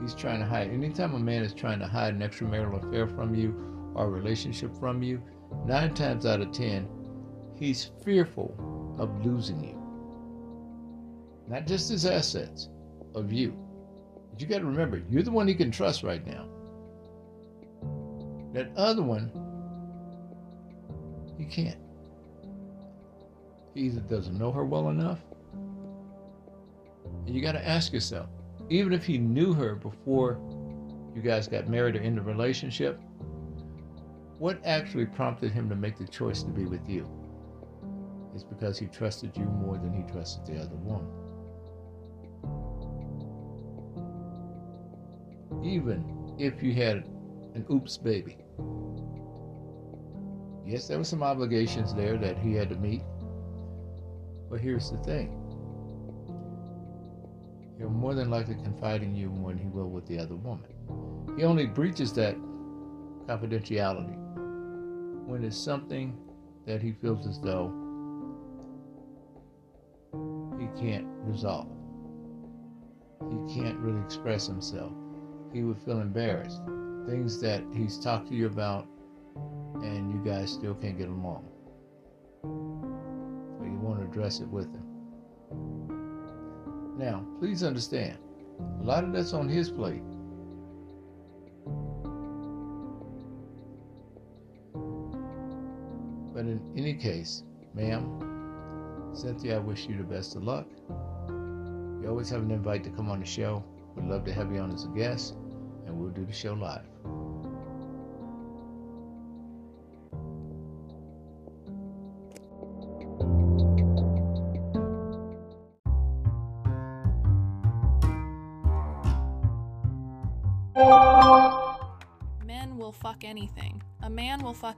[0.00, 0.70] He's trying to hide.
[0.70, 4.74] Anytime a man is trying to hide an extramarital affair from you or a relationship
[4.78, 5.22] from you,
[5.66, 6.88] nine times out of ten,
[7.56, 8.54] he's fearful
[8.98, 9.76] of losing you.
[11.48, 12.68] Not just his assets,
[13.14, 13.56] of you.
[14.30, 16.46] But you got to remember, you're the one he can trust right now.
[18.52, 19.30] That other one,
[21.40, 21.78] he can't.
[23.74, 25.20] He either doesn't know her well enough,
[27.26, 28.28] and you got to ask yourself,
[28.68, 30.38] even if he knew her before
[31.14, 33.00] you guys got married or in the relationship,
[34.38, 37.08] what actually prompted him to make the choice to be with you?
[38.34, 41.08] It's because he trusted you more than he trusted the other woman.
[45.64, 46.98] Even if you had
[47.54, 48.38] an oops baby.
[50.66, 53.02] Yes, there were some obligations there that he had to meet.
[54.50, 55.36] But here's the thing
[57.78, 60.68] he'll more than likely confide in you than he will with the other woman.
[61.36, 62.36] He only breaches that
[63.26, 64.16] confidentiality
[65.26, 66.18] when it's something
[66.66, 67.72] that he feels as though
[70.58, 71.68] he can't resolve.
[73.30, 74.92] He can't really express himself.
[75.52, 76.60] He would feel embarrassed.
[77.06, 78.86] Things that he's talked to you about
[79.82, 81.44] and you guys still can't get along.
[82.42, 84.86] So you want to address it with him.
[86.98, 88.18] Now, please understand,
[88.80, 90.02] a lot of that's on his plate.
[96.34, 97.42] But in any case,
[97.74, 100.66] ma'am, Cynthia, I wish you the best of luck.
[101.28, 103.64] You always have an invite to come on the show.
[103.94, 105.34] We'd love to have you on as a guest,
[105.86, 106.86] and we'll do the show live.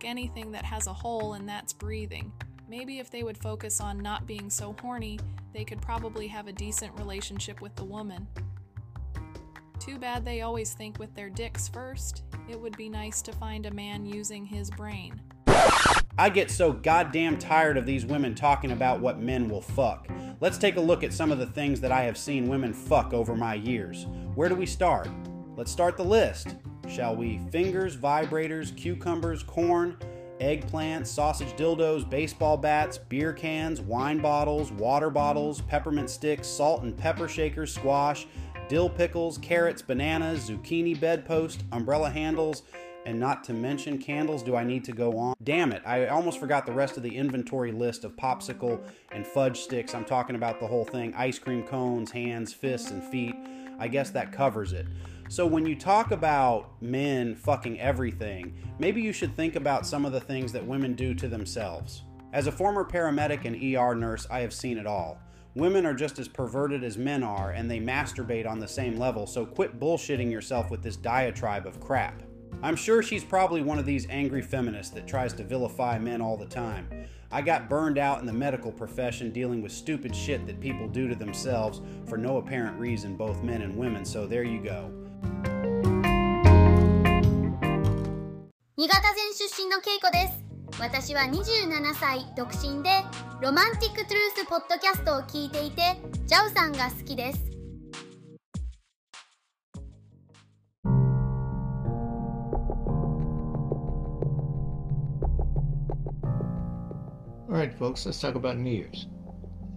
[0.05, 2.33] Anything that has a hole, and that's breathing.
[2.69, 5.19] Maybe if they would focus on not being so horny,
[5.53, 8.27] they could probably have a decent relationship with the woman.
[9.79, 12.23] Too bad they always think with their dicks first.
[12.48, 15.21] It would be nice to find a man using his brain.
[16.19, 20.09] I get so goddamn tired of these women talking about what men will fuck.
[20.40, 23.13] Let's take a look at some of the things that I have seen women fuck
[23.13, 24.07] over my years.
[24.35, 25.09] Where do we start?
[25.57, 26.57] Let's start the list.
[26.89, 27.41] Shall we?
[27.51, 29.97] Fingers, vibrators, cucumbers, corn,
[30.41, 36.97] eggplants, sausage dildos, baseball bats, beer cans, wine bottles, water bottles, peppermint sticks, salt and
[36.97, 38.27] pepper shakers, squash,
[38.69, 42.63] dill pickles, carrots, bananas, zucchini bedpost, umbrella handles,
[43.07, 44.43] and not to mention candles.
[44.43, 45.35] Do I need to go on?
[45.43, 48.81] Damn it, I almost forgot the rest of the inventory list of popsicle
[49.13, 49.95] and fudge sticks.
[49.95, 53.35] I'm talking about the whole thing ice cream cones, hands, fists, and feet.
[53.79, 54.87] I guess that covers it.
[55.33, 60.13] So when you talk about men fucking everything, maybe you should think about some of
[60.13, 62.03] the things that women do to themselves.
[62.35, 65.19] As a former paramedic and ER nurse, I have seen it all.
[65.55, 69.27] Women are just as perverted as men are, and they masturbate on the same level,
[69.27, 72.23] so quit bullshitting yourself with this diatribe of crap.
[72.63, 76.37] I'm sure she's probably one of these angry feminists that tries to vilify men all
[76.37, 76.91] the time.
[77.31, 81.09] I got burned out in the medical profession dealing with stupid shit that people do
[81.09, 84.93] to themselves for no apparent reason, both men and women, so there you go.
[88.77, 92.90] 新潟県出身のケイコです私は27歳独身で
[93.40, 95.83] ロマンティックトゥルースポッドキャストを聞いていて
[96.27, 97.52] ジャウさんが好きです
[107.48, 109.06] All right, folks, let's talk about New Year's.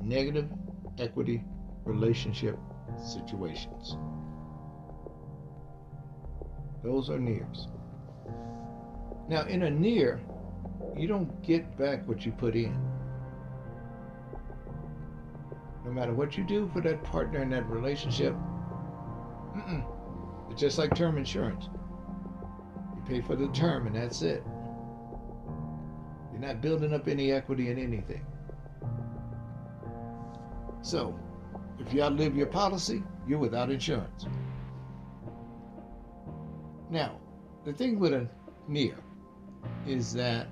[0.05, 0.47] negative
[0.99, 1.43] equity
[1.83, 2.57] relationship
[3.03, 3.97] situations.
[6.85, 7.67] Those are NEARS.
[9.27, 10.21] Now, in a NEAR,
[10.95, 12.79] you don't get back what you put in.
[15.83, 18.35] No matter what you do for that partner in that relationship,
[20.51, 21.69] it's just like term insurance.
[22.95, 24.43] You pay for the term and that's it.
[26.31, 28.23] You're not building up any equity in anything.
[30.83, 31.19] So,
[31.79, 34.27] if you outlive your policy, you're without insurance.
[36.95, 37.19] Now,
[37.65, 38.25] the thing with a
[38.69, 38.95] NEAR
[39.85, 40.47] is that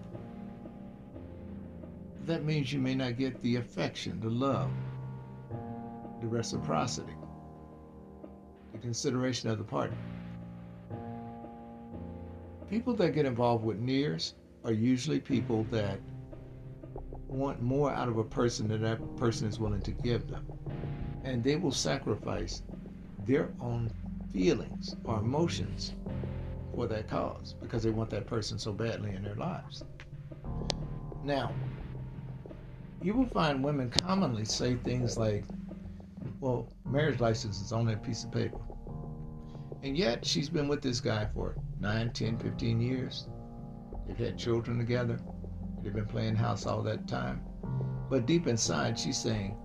[2.25, 4.69] that means you may not get the affection, the love,
[6.19, 7.13] the reciprocity,
[8.73, 9.95] the consideration of the partner.
[12.69, 14.35] People that get involved with NEARS
[14.65, 15.97] are usually people that
[17.29, 20.45] want more out of a person than that person is willing to give them.
[21.23, 22.63] And they will sacrifice
[23.25, 23.89] their own
[24.33, 25.93] feelings or emotions
[26.73, 29.83] for that cause because they want that person so badly in their lives.
[31.23, 31.53] Now,
[33.01, 35.45] you will find women commonly say things like,
[36.39, 38.59] well, marriage license is on that piece of paper.
[39.83, 43.27] And yet she's been with this guy for 9, 10, 15 years.
[44.07, 45.19] They've had children together.
[45.81, 47.43] They've been playing house all that time.
[48.09, 49.57] But deep inside, she's saying,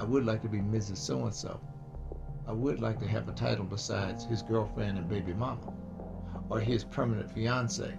[0.00, 0.96] I would like to be Mrs.
[0.98, 1.60] So and so.
[2.48, 5.72] I would like to have a title besides his girlfriend and baby mama,
[6.48, 7.92] or his permanent fiance.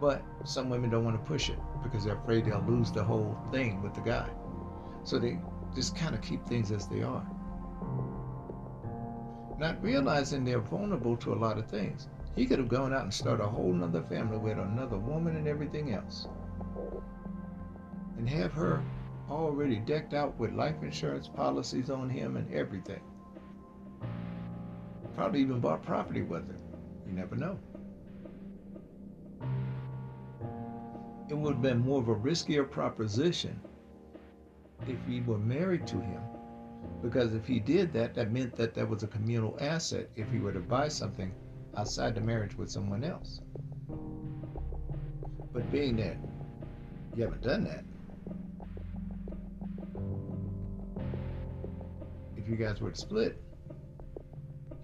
[0.00, 3.38] But some women don't want to push it because they're afraid they'll lose the whole
[3.52, 4.28] thing with the guy.
[5.04, 5.38] So they
[5.74, 7.24] just kind of keep things as they are.
[9.58, 12.08] Not realizing they're vulnerable to a lot of things.
[12.34, 15.46] He could have gone out and started a whole nother family with another woman and
[15.46, 16.26] everything else.
[18.18, 18.82] And have her
[19.30, 23.00] already decked out with life insurance policies on him and everything.
[25.14, 26.58] Probably even bought property with her.
[27.06, 27.58] You never know.
[31.28, 33.58] It would have been more of a riskier proposition
[34.86, 36.20] if he were married to him.
[37.02, 40.38] Because if he did that, that meant that that was a communal asset if he
[40.38, 41.32] were to buy something
[41.76, 43.40] outside the marriage with someone else.
[45.52, 46.16] But being that
[47.14, 47.84] you haven't done that,
[52.54, 53.42] you guys were to split,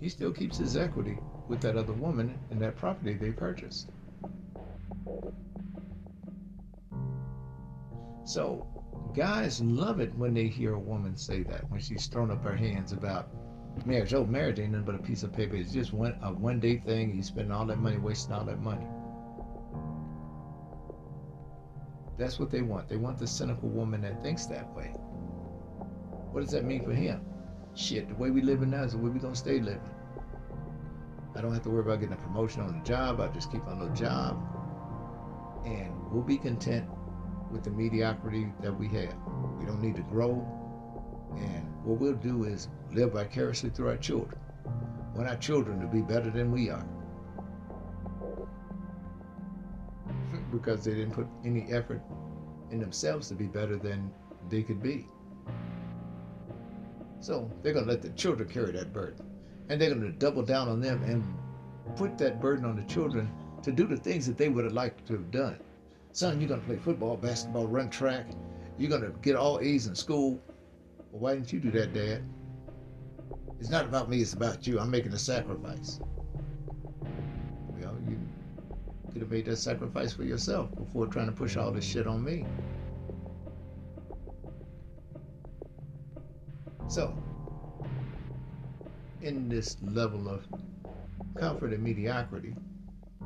[0.00, 1.16] he still keeps his equity
[1.48, 3.90] with that other woman and that property they purchased.
[8.24, 8.66] So,
[9.14, 12.56] guys love it when they hear a woman say that, when she's thrown up her
[12.56, 13.28] hands about
[13.86, 14.14] marriage.
[14.14, 15.54] Oh, marriage ain't nothing but a piece of paper.
[15.54, 17.14] It's just one a one day thing.
[17.14, 18.86] You spend all that money, wasting all that money.
[22.18, 22.88] That's what they want.
[22.88, 24.88] They want the cynical woman that thinks that way.
[26.32, 27.24] What does that mean for him?
[27.74, 29.80] Shit, the way we living now is the way we gonna stay living.
[31.36, 33.20] I don't have to worry about getting a promotion on the job.
[33.20, 34.36] I just keep my little job,
[35.64, 36.88] and we'll be content
[37.50, 39.14] with the mediocrity that we have.
[39.58, 40.46] We don't need to grow.
[41.36, 44.38] And what we'll do is live vicariously through our children.
[45.14, 46.86] Want our children to be better than we are.
[50.52, 52.02] because they didn't put any effort
[52.70, 54.12] in themselves to be better than
[54.48, 55.06] they could be.
[57.20, 59.24] So they're going to let the children carry that burden.
[59.68, 61.22] And they're going to double down on them and
[61.96, 63.30] put that burden on the children
[63.62, 65.58] to do the things that they would have liked to have done.
[66.12, 68.26] Son, you're going to play football, basketball, run track.
[68.78, 70.40] You're going to get all A's in school.
[71.12, 72.22] Well, why didn't you do that, Dad?
[73.60, 74.80] It's not about me, it's about you.
[74.80, 76.00] I'm making a sacrifice.
[77.68, 78.18] Well, you
[79.12, 82.24] could have made that sacrifice for yourself before trying to push all this shit on
[82.24, 82.46] me.
[86.90, 87.14] So,
[89.22, 90.44] in this level of
[91.36, 92.56] comfort and mediocrity.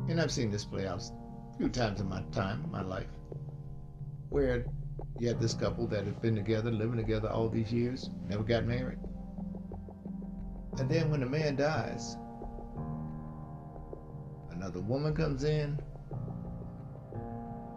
[0.06, 3.08] And I've seen this play out a few times in my time, my life,
[4.28, 4.66] where
[5.18, 8.66] you had this couple that had been together, living together all these years, never got
[8.66, 8.98] married.
[10.78, 12.18] And then when the man dies,
[14.50, 15.80] another woman comes in,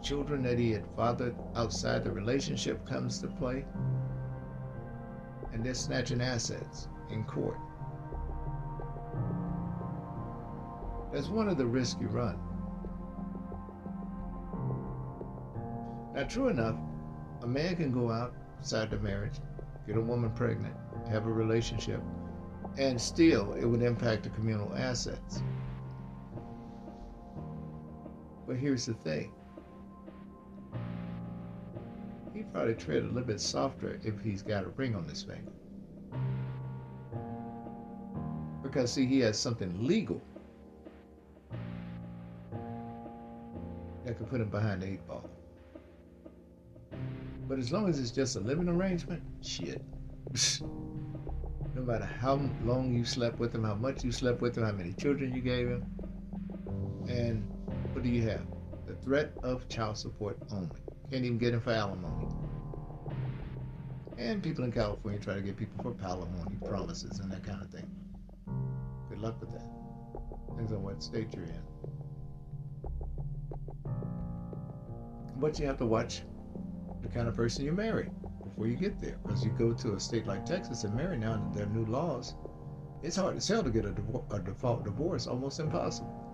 [0.04, 3.64] children that he had fathered outside the relationship comes to play,
[5.58, 7.58] and they're snatching assets in court.
[11.12, 12.38] That's one of the risks you run.
[16.14, 16.76] Now, true enough,
[17.42, 19.40] a man can go outside the marriage,
[19.88, 20.76] get a woman pregnant,
[21.10, 22.04] have a relationship,
[22.78, 25.42] and still it would impact the communal assets.
[28.46, 29.34] But here's the thing
[32.38, 35.52] he'd probably tread a little bit softer if he's got a ring on his finger.
[38.62, 40.22] Because, see, he has something legal
[44.06, 45.28] that could put him behind the eight ball.
[47.48, 49.82] But as long as it's just a living arrangement, shit.
[50.62, 54.72] no matter how long you slept with him, how much you slept with him, how
[54.74, 55.86] many children you gave him,
[57.08, 57.48] and
[57.94, 58.46] what do you have?
[58.86, 60.70] The threat of child support only.
[61.12, 62.28] Can't even get him for alimony.
[64.18, 67.70] And people in California try to get people for palimony promises and that kind of
[67.70, 67.90] thing.
[69.10, 69.70] Good luck with that.
[70.50, 71.62] Depends on what state you're in.
[75.38, 76.24] But you have to watch
[77.02, 78.10] the kind of person you marry
[78.44, 79.18] before you get there.
[79.24, 82.36] Because you go to a state like Texas and marry now under their new laws,
[83.04, 83.94] it's hard as hell to get a,
[84.32, 86.27] a default divorce, almost impossible.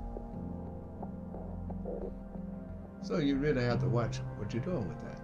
[3.04, 5.20] So you really have to watch what you're doing with that.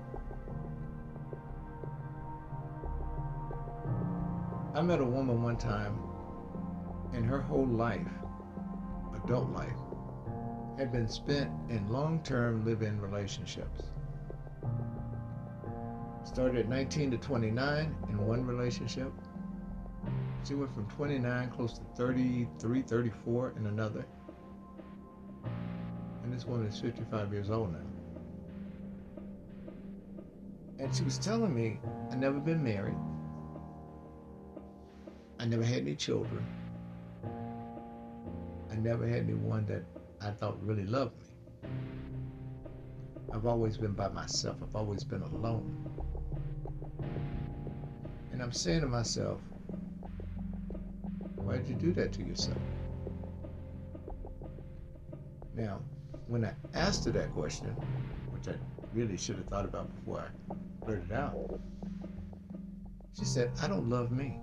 [4.76, 5.98] I met a woman one time,
[7.14, 8.06] and her whole life,
[9.24, 9.78] adult life,
[10.78, 13.84] had been spent in long term live in relationships.
[16.26, 19.14] Started at 19 to 29 in one relationship.
[20.46, 24.06] She went from 29 close to 33, 34 in another.
[26.30, 27.80] And this woman is 55 years old now.
[30.78, 31.80] And she was telling me,
[32.12, 32.94] "I've never been married.
[35.40, 36.46] I never had any children.
[38.70, 39.84] I never had anyone that
[40.22, 41.70] I thought really loved me.
[43.34, 44.58] I've always been by myself.
[44.62, 45.66] I've always been alone.
[48.32, 49.42] And I'm saying to myself,
[51.38, 52.62] why did you do that to yourself?
[55.56, 55.82] Now,
[56.30, 57.70] when I asked her that question,
[58.30, 58.54] which I
[58.94, 61.60] really should have thought about before I blurted out,
[63.18, 64.40] she said, I don't love me.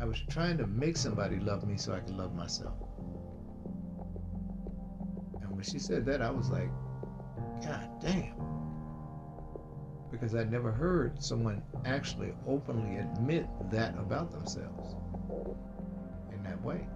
[0.00, 2.74] I was trying to make somebody love me so I could love myself.
[5.40, 6.70] And when she said that, I was like,
[7.62, 8.34] God damn.
[10.10, 14.94] Because I never heard someone actually openly admit that about themselves
[16.32, 16.86] in that way.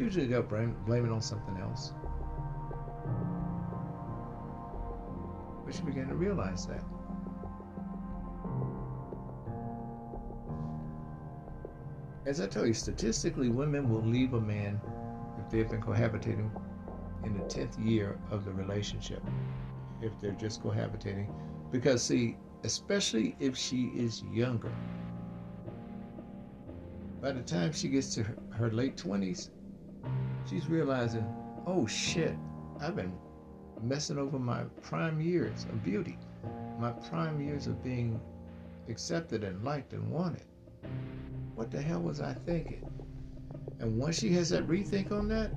[0.00, 1.92] Usually they'll blame, blame it on something else.
[5.66, 6.82] But she began to realize that.
[12.24, 14.80] As I tell you, statistically, women will leave a man
[15.38, 16.50] if they've been cohabitating
[17.24, 19.22] in the 10th year of the relationship,
[20.00, 21.30] if they're just cohabitating.
[21.70, 24.72] Because, see, especially if she is younger,
[27.20, 29.50] by the time she gets to her, her late 20s,
[30.50, 31.24] she's realizing,
[31.66, 32.36] oh shit,
[32.80, 33.12] I've been
[33.82, 36.18] messing over my prime years of beauty,
[36.78, 38.20] my prime years of being
[38.88, 40.44] accepted and liked and wanted
[41.60, 42.88] what the hell was I thinking?
[43.80, 45.50] And once she has that rethink on that,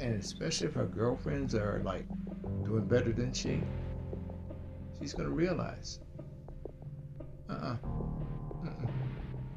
[0.00, 2.06] and especially if her girlfriends are like
[2.64, 3.62] doing better than she,
[4.98, 6.00] she's to realize,
[7.48, 7.76] uh uh-uh,
[8.66, 8.86] uh,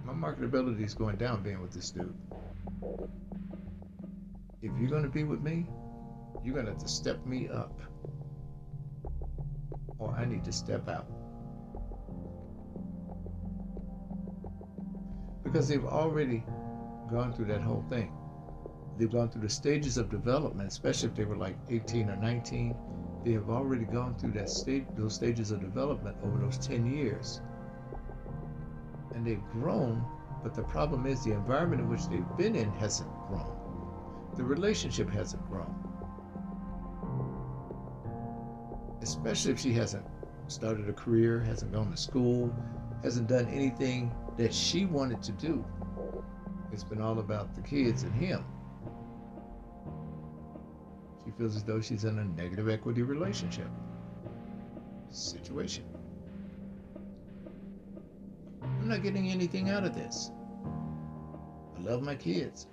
[0.05, 2.13] my marketability is going down being with this dude.
[4.61, 5.65] If you're going to be with me,
[6.43, 7.79] you're going to have to step me up,
[9.97, 11.07] or I need to step out.
[15.51, 16.43] because they've already
[17.09, 18.11] gone through that whole thing.
[18.97, 22.75] They've gone through the stages of development, especially if they were like 18 or 19.
[23.25, 27.41] They have already gone through that stage, those stages of development over those 10 years.
[29.15, 30.05] And they've grown,
[30.43, 33.55] but the problem is the environment in which they've been in hasn't grown.
[34.35, 35.73] The relationship hasn't grown.
[39.01, 40.05] Especially if she hasn't
[40.47, 42.53] started a career, hasn't gone to school,
[43.03, 45.65] hasn't done anything that she wanted to do.
[46.71, 48.45] It's been all about the kids and him.
[51.25, 53.67] She feels as though she's in a negative equity relationship
[55.09, 55.88] situation.
[58.61, 60.31] I'm not getting anything out of this.
[61.77, 62.67] I love my kids,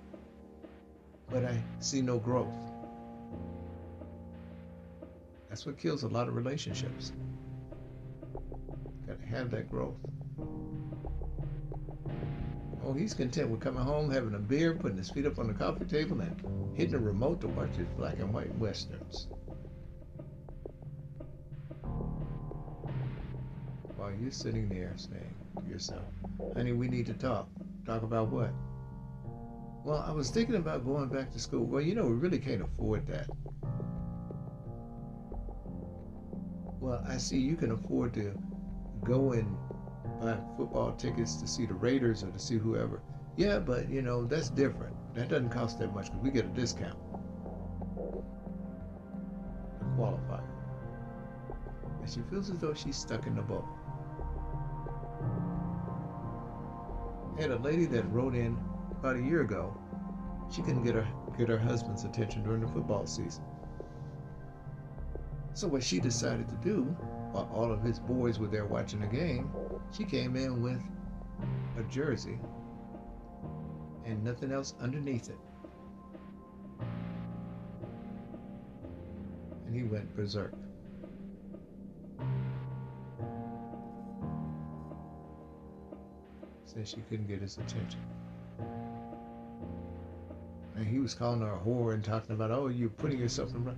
[1.29, 2.55] but I see no growth.
[5.49, 7.13] That's what kills a lot of relationships.
[9.07, 9.95] Got to have that growth.
[12.83, 15.53] Oh, he's content with coming home, having a beer, putting his feet up on the
[15.53, 19.27] coffee table, and hitting the remote to watch his black and white westerns.
[23.97, 25.35] While you're sitting there saying
[25.65, 26.03] yourself,
[26.55, 27.47] honey, we need to talk.
[27.85, 28.51] Talk about what?
[29.85, 31.63] Well, I was thinking about going back to school.
[31.65, 33.27] Well, you know, we really can't afford that.
[36.81, 38.37] Well, I see you can afford to
[39.03, 39.55] go and
[40.19, 43.01] buy football tickets to see the Raiders or to see whoever.
[43.37, 44.95] Yeah, but you know, that's different.
[45.15, 46.97] That doesn't cost that much because we get a discount.
[49.79, 50.43] A qualifier.
[52.01, 53.65] And she feels as though she's stuck in the boat.
[57.39, 58.57] Had a lady that wrote in
[58.91, 59.75] about a year ago.
[60.51, 61.07] She couldn't get her
[61.37, 63.43] get her husband's attention during the football season.
[65.53, 66.83] So what she decided to do,
[67.31, 69.51] while all of his boys were there watching the game,
[69.91, 70.81] she came in with
[71.77, 72.39] a jersey
[74.05, 75.37] and nothing else underneath it.
[79.65, 80.53] And he went berserk.
[86.85, 87.99] She couldn't get his attention.
[90.75, 93.63] And he was calling her a whore and talking about, oh, you're putting yourself in.
[93.63, 93.77] Front.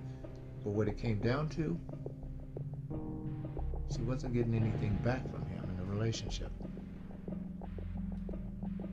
[0.62, 1.78] But what it came down to,
[3.94, 6.50] she wasn't getting anything back from him in the relationship.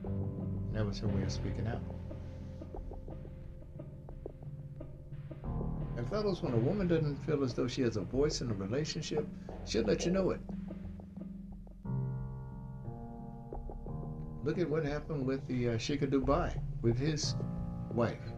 [0.04, 1.82] And that was her way of speaking out.
[5.98, 8.54] And fellows, when a woman doesn't feel as though she has a voice in a
[8.54, 9.26] relationship,
[9.66, 10.40] she'll let you know it.
[14.48, 17.34] Look at what happened with the uh, Sheikh of Dubai, with his
[17.92, 18.32] wife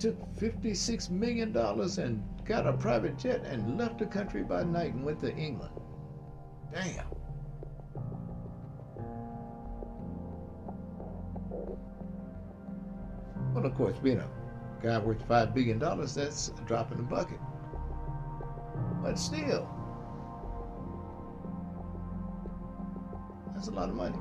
[0.00, 5.04] took $56 million and got a private jet and left the country by night and
[5.04, 5.72] went to England.
[6.72, 7.06] Damn.
[13.54, 14.28] Well, of course, being a
[14.82, 17.38] guy worth $5 billion, that's a drop in the bucket.
[19.04, 19.68] But still,
[23.54, 24.18] that's a lot of money.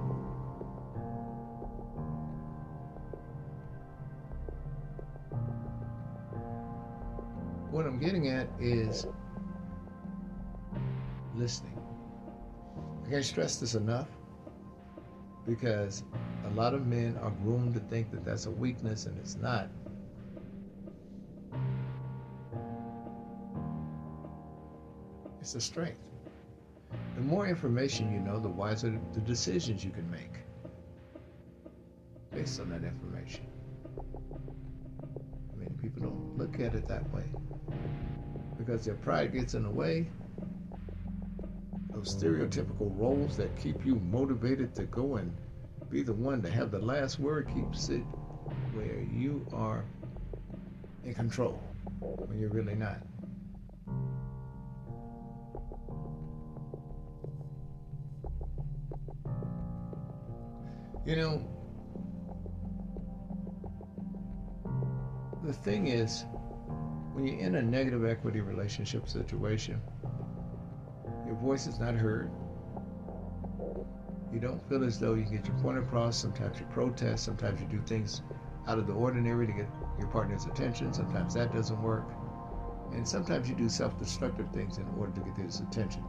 [7.71, 9.07] What I'm getting at is
[11.35, 11.79] listening.
[13.05, 14.09] I can't stress this enough
[15.47, 16.03] because
[16.45, 19.69] a lot of men are groomed to think that that's a weakness and it's not.
[25.39, 25.97] It's a strength.
[27.15, 30.39] The more information you know, the wiser the decisions you can make
[32.33, 33.45] based on that information.
[35.57, 37.23] Many people don't look at it that way
[38.65, 40.07] because their pride gets in the way.
[41.93, 45.35] Those stereotypical roles that keep you motivated to go and
[45.89, 48.03] be the one to have the last word keeps it
[48.73, 49.83] where you are
[51.03, 51.61] in control
[51.99, 52.99] when you're really not.
[61.03, 61.47] You know,
[65.43, 66.25] the thing is,
[67.13, 69.81] when you're in a negative equity relationship situation,
[71.25, 72.31] your voice is not heard.
[74.33, 76.17] You don't feel as though you can get your point across.
[76.17, 77.25] Sometimes you protest.
[77.25, 78.21] Sometimes you do things
[78.67, 79.67] out of the ordinary to get
[79.99, 80.93] your partner's attention.
[80.93, 82.05] Sometimes that doesn't work.
[82.93, 86.03] And sometimes you do self destructive things in order to get his attention.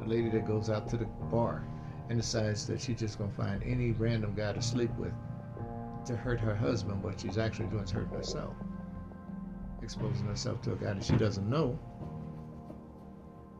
[0.00, 1.66] The lady that goes out to the bar
[2.08, 5.12] and decides that she's just going to find any random guy to sleep with
[6.04, 8.54] to hurt her husband, what she's actually doing is hurting herself
[9.82, 11.78] exposing herself to a guy that she doesn't know.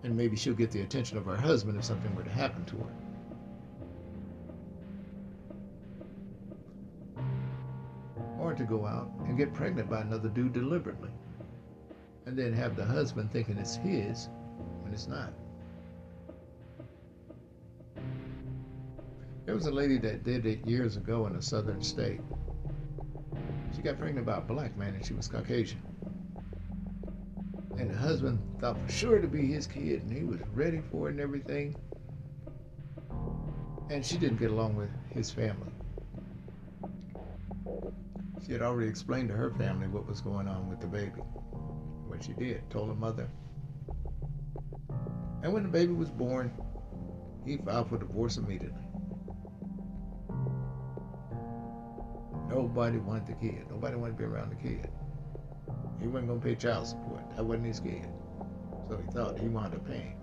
[0.02, 2.76] And maybe she'll get the attention of her husband if something were to happen to
[2.76, 2.92] her.
[8.38, 11.10] Or to go out and get pregnant by another dude deliberately.
[12.26, 14.28] And then have the husband thinking it's his
[14.82, 15.32] when it's not.
[19.44, 22.20] There was a lady that did it years ago in a southern state.
[23.74, 25.80] She got pregnant by a black man and she was Caucasian
[27.86, 31.06] And the husband thought for sure to be his kid, and he was ready for
[31.06, 31.76] it and everything.
[33.90, 35.70] And she didn't get along with his family.
[38.44, 41.20] She had already explained to her family what was going on with the baby.
[42.08, 43.28] What she did, told her mother.
[45.44, 46.52] And when the baby was born,
[47.44, 48.82] he filed for divorce immediately.
[52.48, 53.70] Nobody wanted the kid.
[53.70, 54.90] Nobody wanted to be around the kid.
[56.00, 57.22] He wasn't to pay child support.
[57.36, 58.08] That wasn't his kid.
[58.88, 60.14] So he thought he wanted to pay.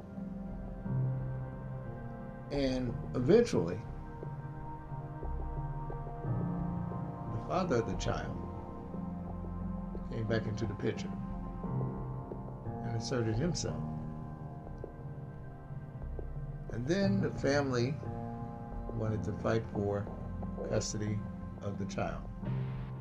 [2.52, 3.80] And eventually,
[7.34, 8.38] the father of the child
[10.12, 11.10] came back into the picture
[12.86, 13.82] and asserted himself.
[16.72, 17.96] And then the family
[18.98, 20.06] wanted to fight for
[20.70, 21.18] custody
[21.64, 22.22] of the child,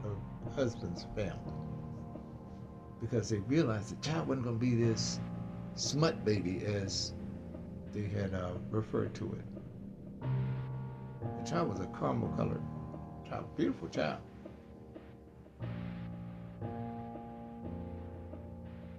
[0.02, 1.51] the husband's family,
[3.02, 5.20] because they realized the child wasn't going to be this
[5.74, 7.12] smut baby as
[7.92, 10.24] they had uh, referred to it.
[11.44, 12.62] The child was a caramel colored
[13.28, 14.18] child, beautiful child.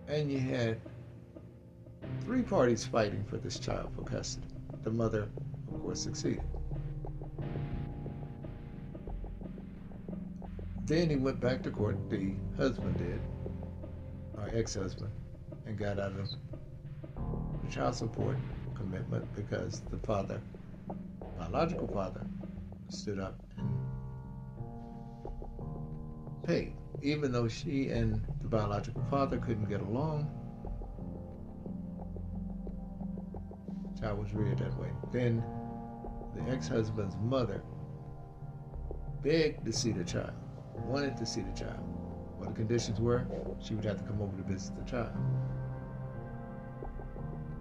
[0.07, 0.81] And you had
[2.21, 4.47] three parties fighting for this child for custody.
[4.83, 5.29] The mother,
[5.71, 6.43] of course, succeeded.
[10.85, 13.21] Then he went back to court, the husband did,
[14.53, 15.11] or ex husband,
[15.65, 16.29] and got out of
[17.71, 18.37] child support
[18.75, 20.41] commitment because the father,
[21.37, 22.25] biological father,
[22.89, 23.69] stood up and
[26.43, 26.73] paid.
[27.01, 30.29] Even though she and the biological father couldn't get along,
[33.99, 34.89] child was reared that way.
[35.11, 35.43] Then
[36.35, 37.61] the ex husband's mother
[39.21, 40.33] begged to see the child
[40.85, 41.92] wanted to see the child.
[42.53, 43.25] The conditions were,
[43.59, 45.09] she would have to come over to visit the child.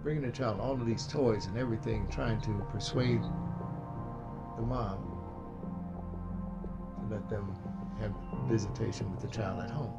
[0.03, 3.23] Bringing the child all of these toys and everything, trying to persuade
[4.55, 4.99] the mom
[6.99, 7.55] to let them
[7.99, 8.13] have
[8.47, 9.93] visitation with the child at home.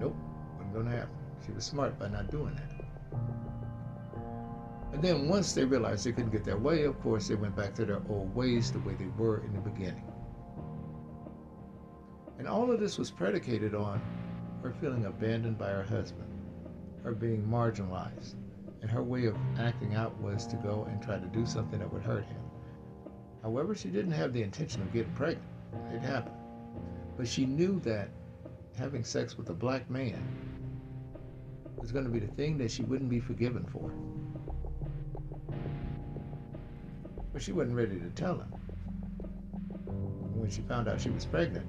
[0.00, 0.16] Nope,
[0.56, 1.14] wasn't going to happen.
[1.46, 2.72] She was smart by not doing that.
[4.92, 7.72] And then once they realized they couldn't get their way, of course, they went back
[7.76, 10.10] to their old ways, the way they were in the beginning.
[12.36, 14.02] And all of this was predicated on
[14.64, 16.26] her feeling abandoned by her husband,
[17.02, 18.34] her being marginalized,
[18.80, 21.92] and her way of acting out was to go and try to do something that
[21.92, 22.40] would hurt him.
[23.42, 25.46] However, she didn't have the intention of getting pregnant.
[25.92, 26.36] It happened.
[27.18, 28.08] But she knew that
[28.74, 30.26] having sex with a black man
[31.76, 33.92] was going to be the thing that she wouldn't be forgiven for.
[37.34, 38.48] But she wasn't ready to tell him.
[40.32, 41.66] When she found out she was pregnant,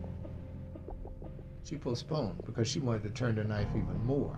[1.66, 4.38] she postponed because she wanted to turn the knife even more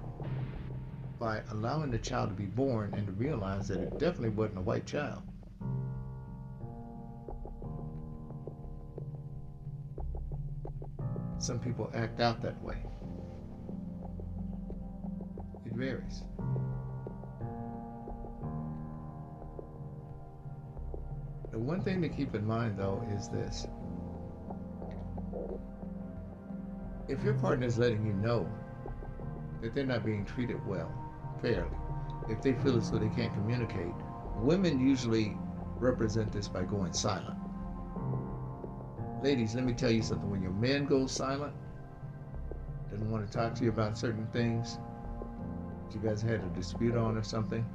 [1.19, 4.61] by allowing the child to be born and to realize that it definitely wasn't a
[4.61, 5.21] white child.
[11.39, 12.78] Some people act out that way.
[15.65, 16.23] It varies.
[21.51, 23.67] The one thing to keep in mind, though, is this
[27.08, 28.49] if your partner is letting you know
[29.62, 30.91] that they're not being treated well,
[31.41, 31.70] fairly,
[32.30, 33.93] if they feel as though they can't communicate,
[34.36, 35.36] women usually
[35.78, 37.38] represent this by going silent.
[39.24, 40.30] Ladies, let me tell you something.
[40.30, 41.53] When your man goes silent,
[42.91, 44.78] doesn't want to talk to you about certain things
[45.93, 47.66] you guys had a dispute on or something,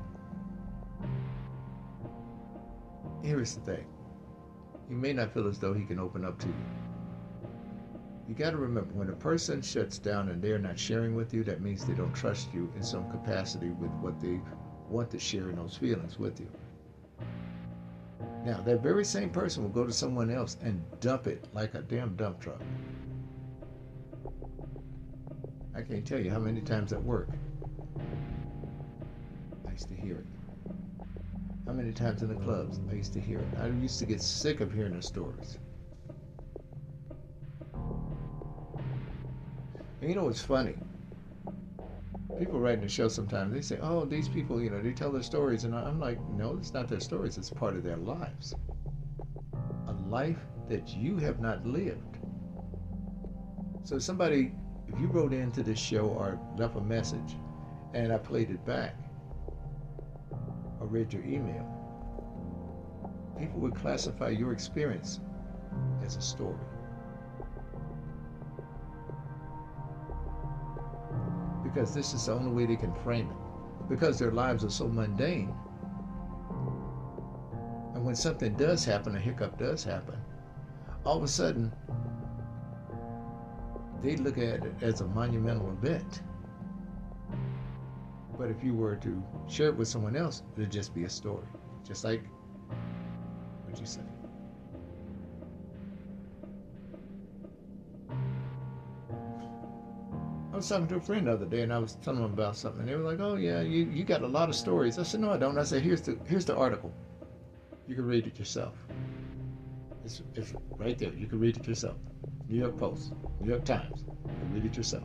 [3.22, 3.87] here's the thing.
[4.89, 6.82] He may not feel as though he can open up to you
[8.28, 11.42] you got to remember when a person shuts down and they're not sharing with you,
[11.44, 14.40] that means they don't trust you in some capacity with what they
[14.88, 16.48] want to share in those feelings with you.
[18.44, 21.82] Now, that very same person will go to someone else and dump it like a
[21.82, 22.60] damn dump truck.
[25.74, 27.28] I can't tell you how many times at work
[29.66, 30.26] I used to hear it.
[31.66, 33.46] How many times in the clubs I used to hear it.
[33.58, 35.58] I used to get sick of hearing the stories.
[40.03, 40.74] And you know what's funny?
[42.36, 45.22] People writing the show sometimes, they say, oh, these people, you know, they tell their
[45.22, 45.62] stories.
[45.62, 48.57] And I'm like, no, it's not their stories, it's part of their lives.
[49.86, 52.18] A life that you have not lived.
[53.84, 54.50] So somebody,
[54.88, 57.36] if you wrote into this show or left a message
[57.94, 58.96] and I played it back
[60.80, 61.64] or read your email,
[63.38, 65.20] people would classify your experience
[66.05, 66.59] as a story.
[71.72, 73.36] Because this is the only way they can frame it.
[73.88, 75.52] because their lives are so mundane.
[77.94, 80.16] And when something does happen, a hiccup does happen,
[81.04, 81.72] all of a sudden
[84.02, 86.22] they look at it as a monumental event.
[88.38, 91.46] But if you were to share it with someone else, it'd just be a story.
[91.84, 92.22] Just like
[93.64, 94.11] what you say.
[100.62, 102.82] Was talking to a friend the other day and I was telling them about something.
[102.82, 104.96] And they were like, Oh yeah, you, you got a lot of stories.
[104.96, 105.58] I said, No, I don't.
[105.58, 106.92] I said, Here's the here's the article.
[107.88, 108.76] You can read it yourself.
[110.04, 111.12] It's, it's right there.
[111.14, 111.96] You can read it yourself.
[112.48, 114.04] New York Post, New York Times.
[114.52, 115.02] Read it yourself.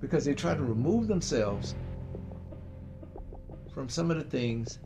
[0.00, 1.74] Because they try to remove themselves
[3.72, 4.80] from some of the things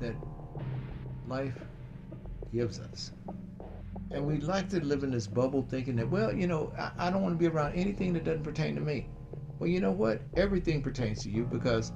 [0.00, 0.14] that
[1.26, 1.58] life
[2.52, 3.10] gives us.
[4.14, 7.10] And we like to live in this bubble thinking that, well, you know, I, I
[7.10, 9.08] don't want to be around anything that doesn't pertain to me.
[9.58, 10.22] Well, you know what?
[10.36, 11.90] Everything pertains to you because,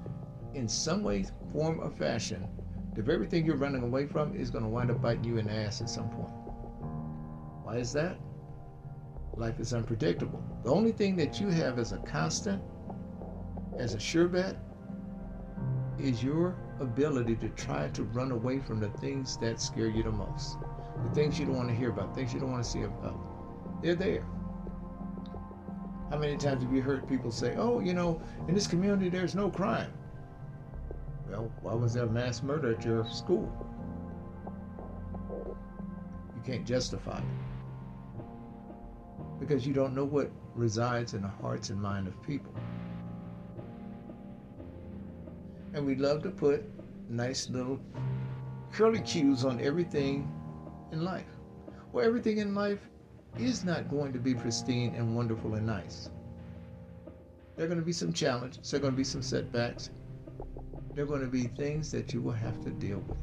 [0.52, 2.48] in some way, form, or fashion,
[2.96, 5.46] the very thing you're running away from is going to wind up biting you in
[5.46, 6.32] the ass at some point.
[7.62, 8.18] Why is that?
[9.36, 10.42] Life is unpredictable.
[10.64, 12.60] The only thing that you have as a constant,
[13.78, 14.56] as a sure bet,
[16.00, 20.10] is your ability to try to run away from the things that scare you the
[20.10, 20.58] most.
[21.04, 23.18] The things you don't want to hear about, things you don't want to see about.
[23.82, 24.24] They're there.
[26.10, 29.34] How many times have you heard people say, oh, you know, in this community there's
[29.34, 29.92] no crime?
[31.28, 33.52] Well, why was there a mass murder at your school?
[36.34, 37.24] You can't justify it.
[39.38, 42.52] Because you don't know what resides in the hearts and mind of people.
[45.74, 46.64] And we love to put
[47.10, 47.78] nice little
[48.72, 50.30] curly cues on everything
[50.92, 51.26] in life.
[51.92, 52.88] Well, everything in life
[53.38, 56.10] is not going to be pristine and wonderful and nice.
[57.56, 59.90] There are going to be some challenges, there are going to be some setbacks,
[60.94, 63.18] there are going to be things that you will have to deal with.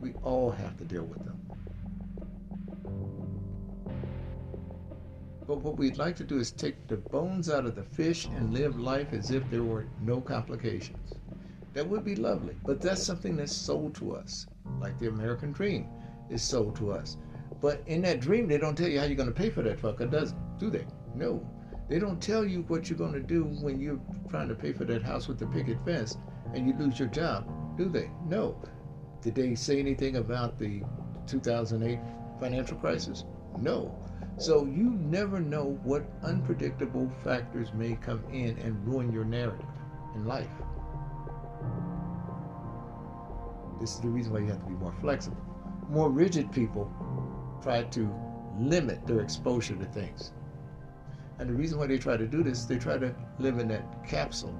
[0.00, 1.40] We all have to deal with them.
[5.46, 8.54] But what we'd like to do is take the bones out of the fish and
[8.54, 11.12] live life as if there were no complications.
[11.74, 14.46] That would be lovely, but that's something that's sold to us,
[14.84, 15.88] like the American dream
[16.30, 17.16] is sold to us.
[17.60, 19.80] But in that dream, they don't tell you how you're going to pay for that
[19.80, 20.86] fucker, does do they?
[21.14, 21.44] No.
[21.88, 24.84] They don't tell you what you're going to do when you're trying to pay for
[24.84, 26.16] that house with the picket fence
[26.54, 28.10] and you lose your job, do they?
[28.26, 28.62] No.
[29.22, 30.82] Did they say anything about the
[31.26, 31.98] 2008
[32.38, 33.24] financial crisis?
[33.58, 33.98] No.
[34.36, 39.66] So you never know what unpredictable factors may come in and ruin your narrative
[40.14, 40.50] in life.
[43.80, 45.38] This is the reason why you have to be more flexible.
[45.88, 46.90] More rigid people
[47.62, 48.14] try to
[48.58, 50.32] limit their exposure to things.
[51.38, 54.06] And the reason why they try to do this, they try to live in that
[54.06, 54.54] capsule.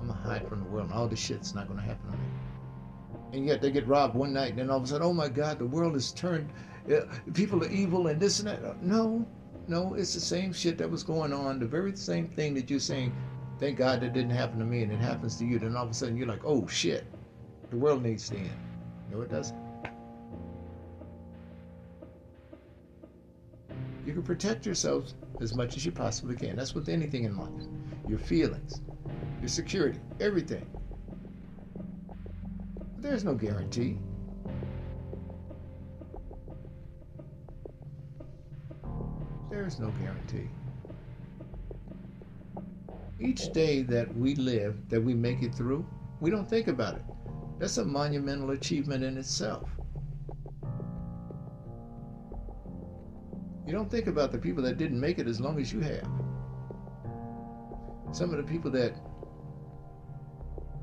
[0.00, 2.24] I'm gonna hide from the world, and all this shit's not gonna happen to me.
[3.32, 5.28] And yet they get robbed one night, and then all of a sudden, oh my
[5.28, 6.50] God, the world has turned.
[6.92, 8.82] Uh, people are evil and this and that.
[8.82, 9.26] No,
[9.66, 11.58] no, it's the same shit that was going on.
[11.58, 13.14] The very same thing that you're saying.
[13.58, 15.58] Thank God that didn't happen to me, and it happens to you.
[15.58, 17.06] Then all of a sudden, you're like, oh shit,
[17.70, 18.50] the world needs to end.
[19.10, 19.58] No, it doesn't.
[24.06, 26.56] You can protect yourselves as much as you possibly can.
[26.56, 27.66] That's with anything in life.
[28.06, 28.82] Your feelings,
[29.40, 30.66] your security, everything.
[31.74, 33.98] But there's no guarantee.
[39.50, 40.50] There's no guarantee.
[43.20, 45.86] Each day that we live, that we make it through,
[46.20, 47.13] we don't think about it.
[47.58, 49.68] That's a monumental achievement in itself.
[53.66, 56.08] You don't think about the people that didn't make it as long as you have.
[58.12, 58.94] Some of the people that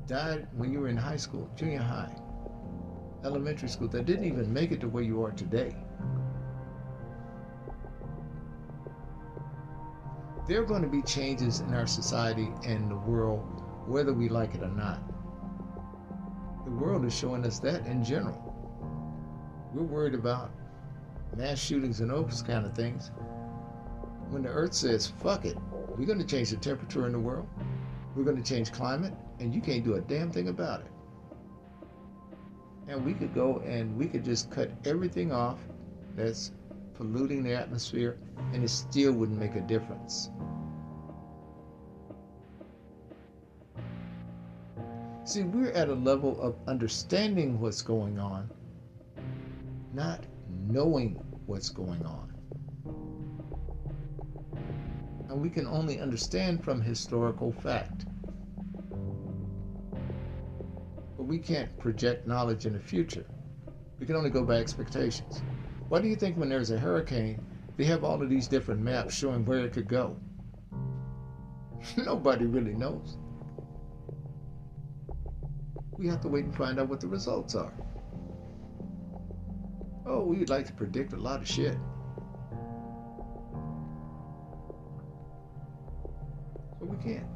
[0.06, 2.12] died when you were in high school, junior high,
[3.24, 5.76] elementary school, that didn't even make it to where you are today.
[10.48, 14.54] There are going to be changes in our society and the world, whether we like
[14.56, 15.11] it or not.
[16.64, 18.54] The world is showing us that in general.
[19.74, 20.50] We're worried about
[21.36, 23.10] mass shootings and those kind of things.
[24.30, 25.56] When the earth says, fuck it,
[25.96, 27.48] we're going to change the temperature in the world,
[28.14, 30.86] we're going to change climate, and you can't do a damn thing about it.
[32.88, 35.58] And we could go and we could just cut everything off
[36.14, 36.52] that's
[36.94, 38.18] polluting the atmosphere,
[38.52, 40.30] and it still wouldn't make a difference.
[45.24, 48.50] See, we're at a level of understanding what's going on,
[49.94, 50.26] not
[50.66, 51.14] knowing
[51.46, 52.34] what's going on.
[55.28, 58.06] And we can only understand from historical fact.
[61.16, 63.24] But we can't project knowledge in the future.
[64.00, 65.40] We can only go by expectations.
[65.88, 67.40] Why do you think when there's a hurricane,
[67.76, 70.16] they have all of these different maps showing where it could go?
[71.96, 73.18] Nobody really knows.
[76.02, 77.72] We have to wait and find out what the results are.
[80.04, 81.76] Oh, we'd like to predict a lot of shit.
[86.80, 87.28] But we can't.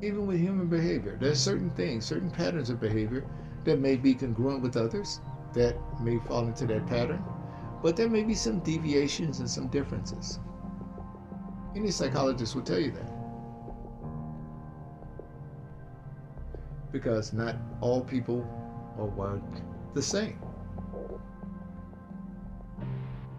[0.00, 3.24] Even with human behavior, there's certain things, certain patterns of behavior
[3.64, 5.20] that may be congruent with others,
[5.54, 7.24] that may fall into that pattern,
[7.82, 10.38] but there may be some deviations and some differences.
[11.74, 13.13] Any psychologist will tell you that.
[16.94, 18.46] Because not all people
[19.00, 19.42] are
[19.94, 20.38] the same.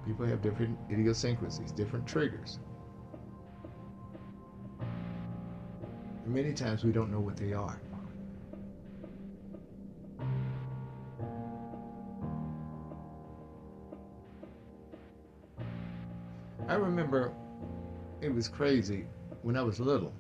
[0.06, 2.60] People have different idiosyncrasies, different triggers.
[6.26, 7.80] Many times we don't know what they are.
[16.68, 17.32] I remember
[18.20, 19.06] it was crazy
[19.44, 20.14] when I was little.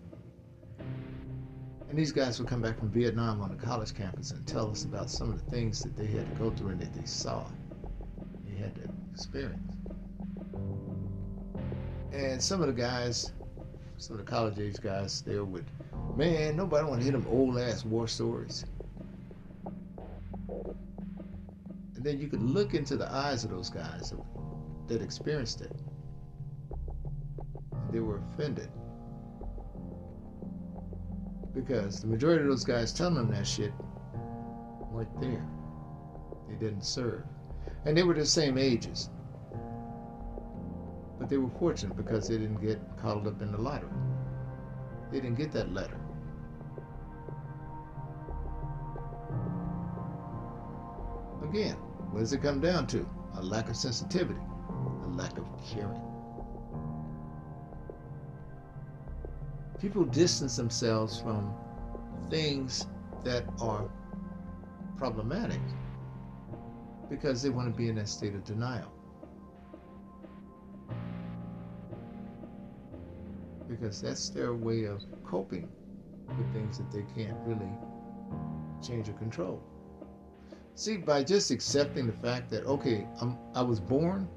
[1.95, 4.83] And these guys would come back from Vietnam on a college campus and tell us
[4.83, 7.45] about some of the things that they had to go through and that they saw.
[8.43, 8.81] They had to
[9.13, 9.77] experience.
[12.11, 13.31] And some of the guys,
[13.95, 15.63] some of the college age guys, they would,
[16.17, 18.65] man, nobody want to hear them old ass war stories.
[20.49, 24.13] And then you could look into the eyes of those guys
[24.87, 25.71] that experienced it.
[27.89, 28.67] They were offended.
[31.55, 33.71] Because the majority of those guys telling them that shit
[34.91, 35.47] weren't there.
[36.49, 37.23] They didn't serve.
[37.85, 39.09] And they were the same ages.
[41.17, 43.89] But they were fortunate because they didn't get caught up in the lottery.
[45.11, 45.97] They didn't get that letter.
[51.41, 51.75] Again,
[52.11, 53.07] what does it come down to?
[53.35, 54.39] A lack of sensitivity,
[55.05, 56.01] a lack of caring.
[59.79, 61.53] People distance themselves from
[62.29, 62.87] things
[63.23, 63.89] that are
[64.97, 65.59] problematic
[67.09, 68.91] because they want to be in that state of denial.
[73.67, 75.69] Because that's their way of coping
[76.27, 77.71] with things that they can't really
[78.81, 79.61] change or control.
[80.75, 84.27] See, by just accepting the fact that, okay, I'm, I was born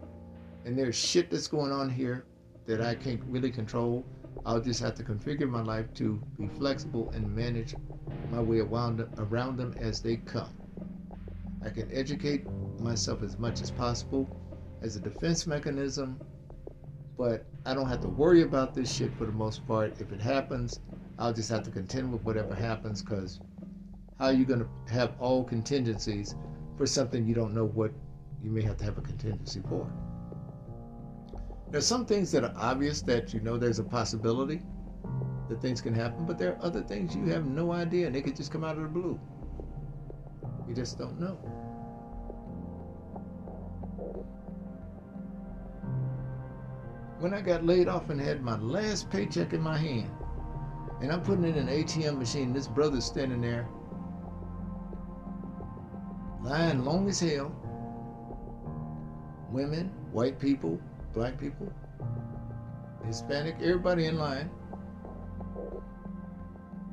[0.64, 2.24] and there's shit that's going on here
[2.66, 4.04] that I can't really control,
[4.46, 7.76] I'll just have to configure my life to be flexible and manage
[8.30, 10.50] my way around, them as they come.
[11.64, 12.46] I can educate
[12.80, 14.28] myself as much as possible
[14.82, 16.18] as a defense mechanism,
[17.16, 20.00] but I don't have to worry about this shit for the most part.
[20.00, 20.80] If it happens,
[21.18, 23.40] I'll just have to contend with whatever happens because
[24.18, 26.34] how are you going to have all contingencies
[26.76, 27.90] for something you don't know what
[28.42, 29.90] you may have to have a contingency for?
[31.70, 34.62] There's some things that are obvious that you know there's a possibility
[35.50, 38.22] that things can happen, but there are other things you have no idea and they
[38.22, 39.20] could just come out of the blue.
[40.66, 41.34] You just don't know.
[47.20, 50.10] When I got laid off and had my last paycheck in my hand,
[51.02, 53.68] and I'm putting it in an ATM machine, this brother's standing there,
[56.42, 57.54] lying long as hell.
[59.50, 60.80] Women, white people,
[61.12, 61.72] black people,
[63.06, 64.50] Hispanic, everybody in line.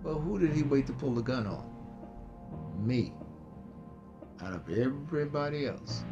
[0.04, 1.66] Well, who did he wait to pull the gun on?
[2.86, 3.14] Me.
[4.42, 6.04] Out of everybody else.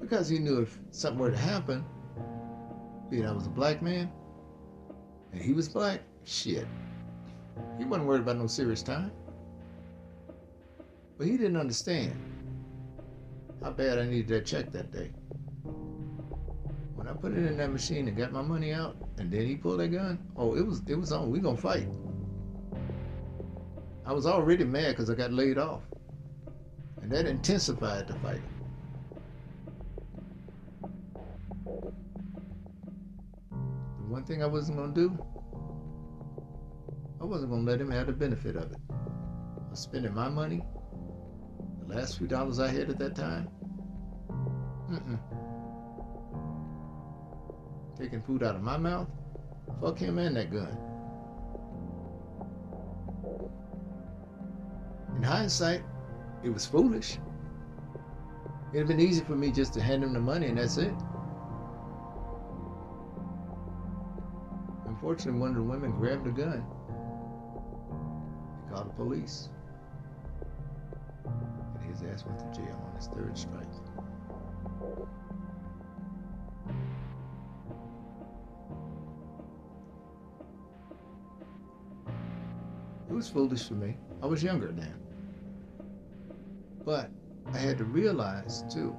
[0.00, 1.84] Because he knew if something were to happen,
[3.10, 4.10] being I was a black man,
[5.32, 6.66] and he was black, shit.
[7.78, 9.12] He wasn't worried about no serious time.
[11.16, 12.33] But he didn't understand
[13.64, 15.10] how bad I needed that check that day.
[16.94, 19.56] When I put it in that machine and got my money out, and then he
[19.56, 21.30] pulled that gun, oh, it was it was on.
[21.30, 21.88] We gonna fight.
[24.04, 25.80] I was already mad because I got laid off,
[27.00, 28.42] and that intensified the fight.
[33.98, 35.18] The one thing I wasn't gonna do,
[37.18, 38.78] I wasn't gonna let him have the benefit of it.
[38.90, 40.62] I was spending my money
[41.88, 43.48] the last few dollars I had at that time,
[44.90, 45.18] mm-mm.
[47.96, 49.08] Taking food out of my mouth,
[49.80, 50.76] fuck him and that gun.
[55.16, 55.82] In hindsight,
[56.42, 57.18] it was foolish.
[58.72, 60.92] It'd been easy for me just to hand him the money and that's it.
[64.86, 66.66] Unfortunately, one of the women grabbed a gun.
[68.66, 69.50] They called the police.
[71.94, 73.68] His ass went to jail on his third strike.
[83.08, 83.96] It was foolish for me.
[84.20, 84.94] I was younger then.
[86.84, 87.10] But
[87.52, 88.96] I had to realize, too,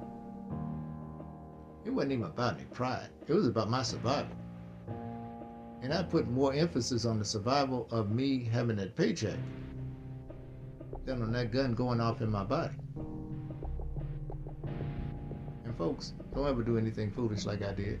[1.84, 3.10] it wasn't even about any pride.
[3.26, 4.34] It was about my survival.
[5.82, 9.38] And I put more emphasis on the survival of me having that paycheck
[11.04, 12.74] than on that gun going off in my body.
[15.78, 18.00] Folks, don't ever do anything foolish like I did.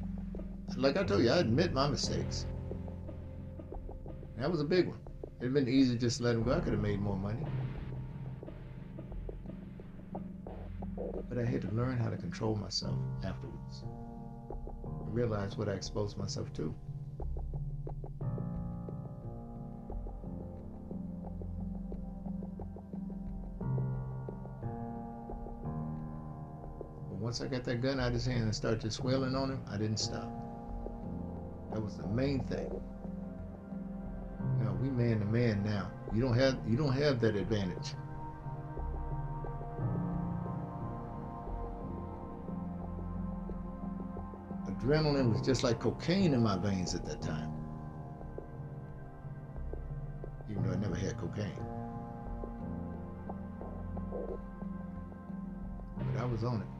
[0.76, 2.46] Like I told you, I admit my mistakes.
[4.38, 4.98] That was a big one.
[5.40, 6.52] It'd been easy just to let him go.
[6.52, 7.44] I could have made more money.
[11.28, 13.84] But I had to learn how to control myself afterwards.
[13.84, 16.74] I realized what I exposed myself to.
[27.26, 29.60] Once I got that gun out of his hand and started just wailing on him,
[29.68, 30.30] I didn't stop.
[31.72, 32.70] That was the main thing.
[34.60, 35.90] No, we man to man now.
[36.14, 37.94] You don't have you don't have that advantage.
[44.68, 47.50] Adrenaline was just like cocaine in my veins at that time.
[50.48, 51.50] Even though I never had cocaine.
[55.98, 56.75] But I was on it.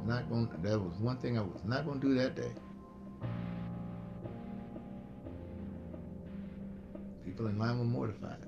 [0.00, 2.50] Was not going that was one thing I was not going to do that day.
[7.24, 8.38] People in line were mortified.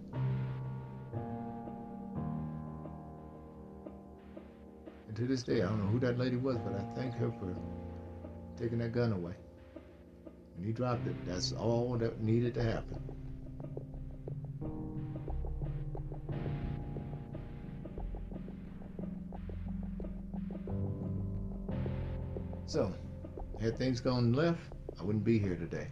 [5.08, 7.30] And to this day, I don't know who that lady was, but I thank her
[7.32, 7.54] for
[8.56, 9.34] taking that gun away.
[10.56, 11.14] And he dropped it.
[11.26, 12.98] That's all that needed to happen.
[22.72, 22.90] So,
[23.60, 25.88] had things gone left, I wouldn't be here today.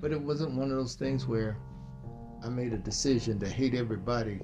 [0.00, 1.58] But it wasn't one of those things where
[2.42, 4.40] I made a decision to hate everybody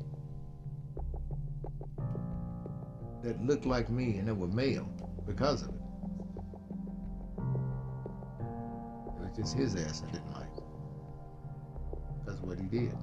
[3.23, 4.87] that looked like me and that were male
[5.27, 5.81] because of it.
[9.07, 10.53] It was just his ass I didn't like.
[12.21, 12.95] Because of what he did.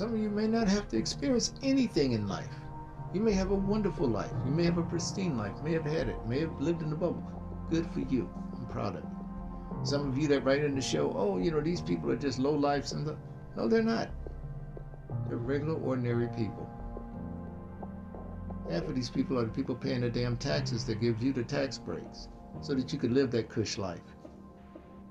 [0.00, 2.48] Some of you may not have to experience anything in life.
[3.12, 4.32] You may have a wonderful life.
[4.46, 5.52] You may have a pristine life.
[5.62, 6.16] May have had it.
[6.26, 7.22] May have lived in the bubble.
[7.68, 8.26] Good for you.
[8.56, 9.84] I'm proud of you.
[9.84, 12.38] Some of you that write in the show, oh, you know, these people are just
[12.38, 13.14] low lives and the
[13.58, 14.08] no, they're not.
[15.28, 16.66] They're regular, ordinary people.
[18.70, 21.44] Half of these people are the people paying the damn taxes that give you the
[21.44, 22.28] tax breaks
[22.62, 24.16] so that you could live that cush life.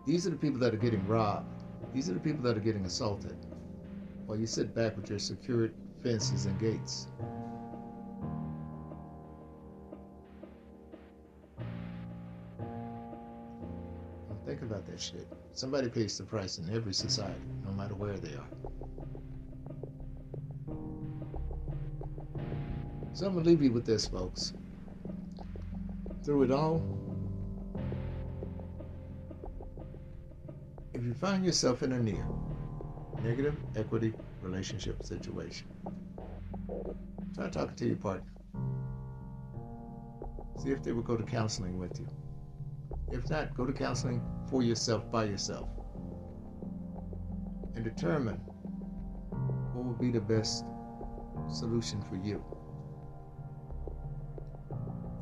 [0.07, 1.63] These are the people that are getting robbed.
[1.93, 3.37] These are the people that are getting assaulted
[4.29, 5.73] while you sit back with your secured
[6.03, 7.07] fences and gates.
[14.45, 15.27] Think about that shit.
[15.53, 18.45] Somebody pays the price in every society, no matter where they are.
[23.13, 24.53] So I'm going to leave you with this, folks.
[26.23, 26.83] Through it all,
[30.93, 32.27] if you find yourself in a near
[33.23, 35.67] negative equity relationship situation,
[37.35, 38.29] try talking to your partner.
[40.63, 42.07] See if they will go to counseling with you.
[43.11, 45.67] If not, go to counseling for yourself by yourself
[47.75, 48.35] and determine
[49.73, 50.65] what will be the best
[51.49, 52.43] solution for you.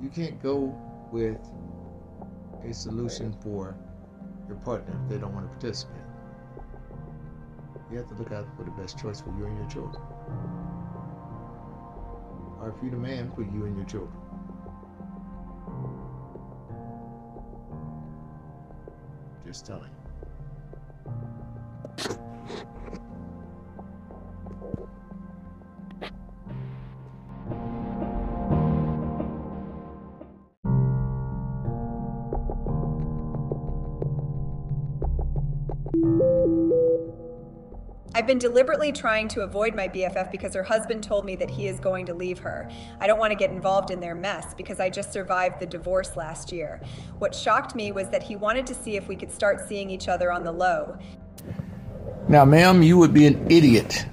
[0.01, 0.75] You can't go
[1.11, 1.37] with
[2.63, 3.77] a solution for
[4.47, 6.06] your partner if they don't want to participate.
[7.89, 10.01] You have to look out for the best choice for you and your children.
[12.59, 14.11] Or if you're the man, for you and your children.
[19.45, 19.91] Just telling.
[38.27, 41.67] I've been deliberately trying to avoid my BFF because her husband told me that he
[41.67, 42.69] is going to leave her.
[42.99, 46.17] I don't want to get involved in their mess because I just survived the divorce
[46.17, 46.81] last year.
[47.19, 50.09] What shocked me was that he wanted to see if we could start seeing each
[50.09, 50.97] other on the low.
[52.27, 54.05] Now, ma'am, you would be an idiot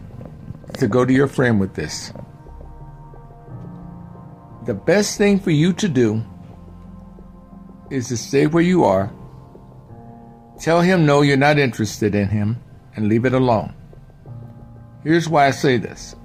[0.75, 2.13] to go to your friend with this.
[4.65, 6.23] The best thing for you to do
[7.91, 9.13] is to stay where you are,
[10.61, 12.63] tell him no, you're not interested in him,
[12.95, 13.75] and leave it alone.
[15.05, 16.17] Here's why I say this.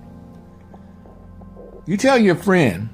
[1.86, 2.90] You tell your friend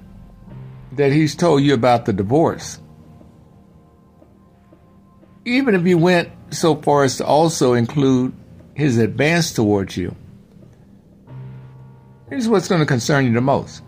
[0.93, 2.79] that he's told you about the divorce.
[5.45, 8.33] Even if you went so far as to also include
[8.73, 10.15] his advance towards you,
[12.29, 13.83] here's what's going to concern you the most.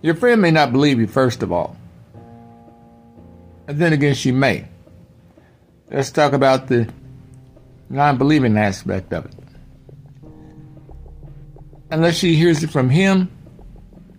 [0.00, 1.76] Your friend may not believe you, first of all.
[3.68, 4.66] And then again, she may.
[5.90, 6.88] Let's talk about the
[7.90, 9.41] non believing aspect of it.
[11.92, 13.30] Unless she hears it from him,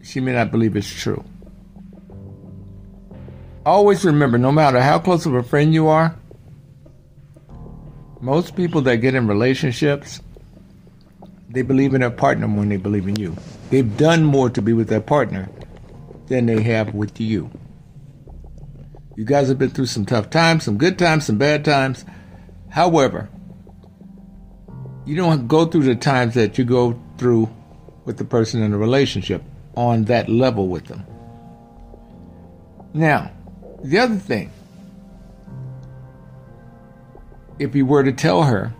[0.03, 1.25] she may not believe it's true.
[3.65, 6.15] Always remember no matter how close of a friend you are,
[8.21, 10.21] most people that get in relationships,
[11.49, 13.35] they believe in their partner more than they believe in you.
[13.71, 15.49] They've done more to be with their partner
[16.27, 17.49] than they have with you.
[19.15, 22.05] You guys have been through some tough times, some good times, some bad times.
[22.69, 23.29] However,
[25.05, 27.49] you don't go through the times that you go through
[28.05, 29.43] with the person in a relationship
[29.75, 31.05] on that level with them.
[32.93, 33.31] Now,
[33.83, 34.51] the other thing,
[37.59, 38.73] if he were to tell her,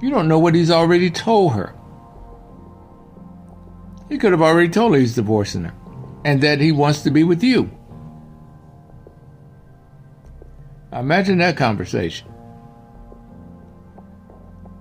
[0.00, 1.74] you don't know what he's already told her.
[4.08, 5.74] He could have already told her he's divorcing her
[6.24, 7.70] and that he wants to be with you.
[10.92, 12.28] Imagine that conversation.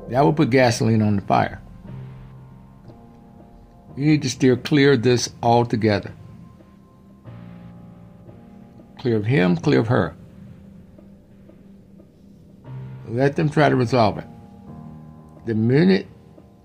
[0.09, 1.62] That would put gasoline on the fire.
[3.95, 6.13] You need to steer clear of this altogether.
[8.99, 10.15] Clear of him, clear of her.
[13.07, 14.25] Let them try to resolve it.
[15.45, 16.07] The minute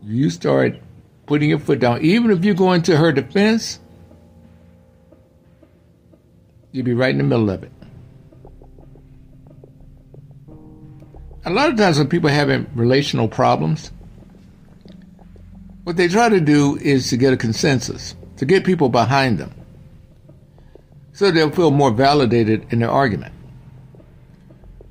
[0.03, 0.81] you start
[1.27, 3.81] putting your foot down, even if you go into her defense,
[6.73, 7.73] you'll be right in the middle of it.
[11.45, 13.91] A lot of times when people having relational problems,
[15.89, 19.55] what they try to do is to get a consensus, to get people behind them,
[21.15, 23.33] so they'll feel more validated in their argument.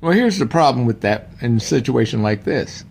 [0.00, 2.84] Well, here's the problem with that in a situation like this.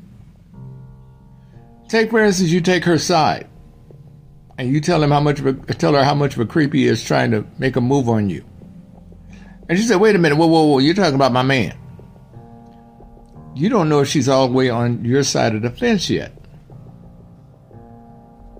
[1.89, 3.49] Take, for instance, you take her side,
[4.57, 6.87] and you tell him how much a, tell her how much of a creep he
[6.87, 8.45] is trying to make a move on you.
[9.67, 10.79] And she said, "Wait a minute, whoa, whoa, whoa!
[10.79, 11.77] You're talking about my man."
[13.53, 16.36] You don't know if she's all the way on your side of the fence yet.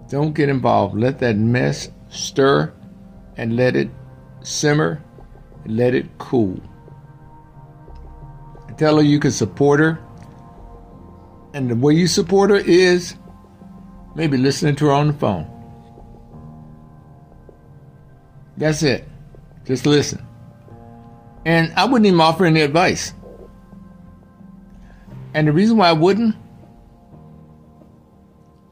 [0.10, 0.96] Don't get involved.
[0.96, 2.74] Let that mess stir
[3.36, 3.90] and let it
[4.42, 5.04] simmer
[5.68, 6.60] let it cool.
[8.78, 10.00] Tell her you can support her.
[11.54, 13.16] And the way you support her is
[14.16, 15.50] maybe listening to her on the phone.
[18.56, 19.08] That's it.
[19.66, 20.26] Just listen.
[21.46, 23.14] And I wouldn't even offer any advice.
[25.34, 26.36] And the reason why I wouldn't,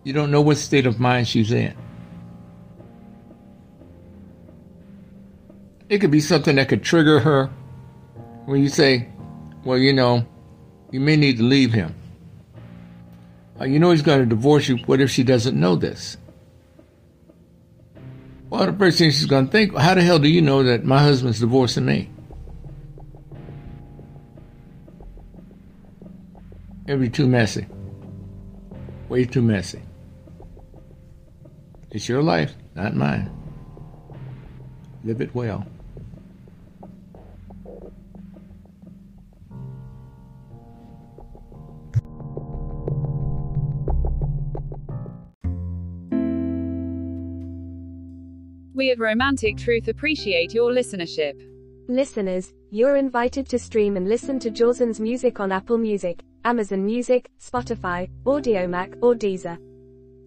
[0.06, 1.76] you don't know what state of mind she's in.
[5.90, 7.48] It could be something that could trigger her
[8.46, 9.10] when you say,
[9.66, 10.26] well, you know,
[10.92, 11.96] you may need to leave him.
[13.60, 14.78] Uh, you know he's going to divorce you.
[14.86, 16.18] What if she doesn't know this?
[18.50, 20.84] Well, the first thing she's going to think, how the hell do you know that
[20.84, 22.12] my husband's divorcing me?
[26.88, 27.66] It'd be too messy.
[29.10, 29.82] Way too messy.
[31.96, 33.32] It's your life, not mine.
[35.06, 35.66] Live it well.
[48.74, 51.42] We at Romantic Truth appreciate your listenership.
[51.88, 57.32] Listeners, you're invited to stream and listen to Jawson's music on Apple Music, Amazon Music,
[57.40, 59.58] Spotify, Audiomack, or Deezer.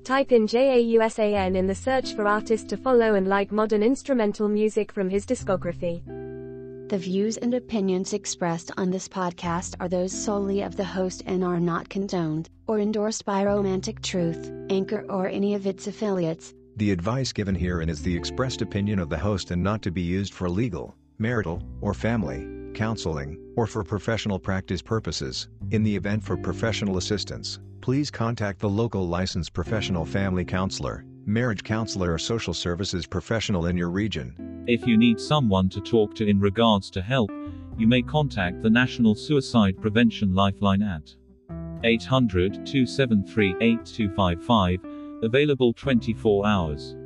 [0.09, 4.91] Type in JAUSAN in the search for artist to follow and like modern instrumental music
[4.91, 6.03] from his discography.
[6.89, 11.45] The views and opinions expressed on this podcast are those solely of the host and
[11.45, 16.55] are not condoned or endorsed by Romantic Truth, Anchor, or any of its affiliates.
[16.77, 20.01] The advice given herein is the expressed opinion of the host and not to be
[20.01, 26.25] used for legal, marital, or family, counseling, or for professional practice purposes, in the event
[26.25, 27.59] for professional assistance.
[27.81, 33.77] Please contact the local licensed professional family counselor, marriage counselor, or social services professional in
[33.77, 34.65] your region.
[34.67, 37.31] If you need someone to talk to in regards to help,
[37.79, 41.15] you may contact the National Suicide Prevention Lifeline at
[41.85, 44.81] 800 273 8255,
[45.23, 46.97] available 24 hours.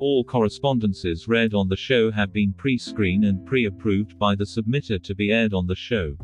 [0.00, 4.44] All correspondences read on the show have been pre screened and pre approved by the
[4.44, 6.16] submitter to be aired on the show.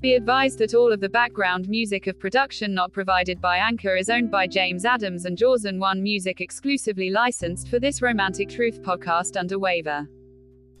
[0.00, 4.08] Be advised that all of the background music of production not provided by Anchor is
[4.08, 9.36] owned by James Adams and Jawson One Music exclusively licensed for this Romantic Truth podcast
[9.36, 10.06] under waiver.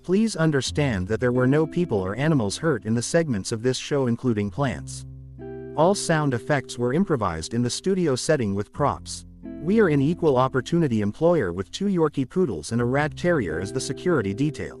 [0.04, 3.76] Please understand that there were no people or animals hurt in the segments of this
[3.76, 5.04] show, including plants.
[5.76, 9.26] All sound effects were improvised in the studio setting with props.
[9.42, 13.72] We are an equal opportunity employer with two Yorkie poodles and a rat terrier as
[13.72, 14.80] the security detail.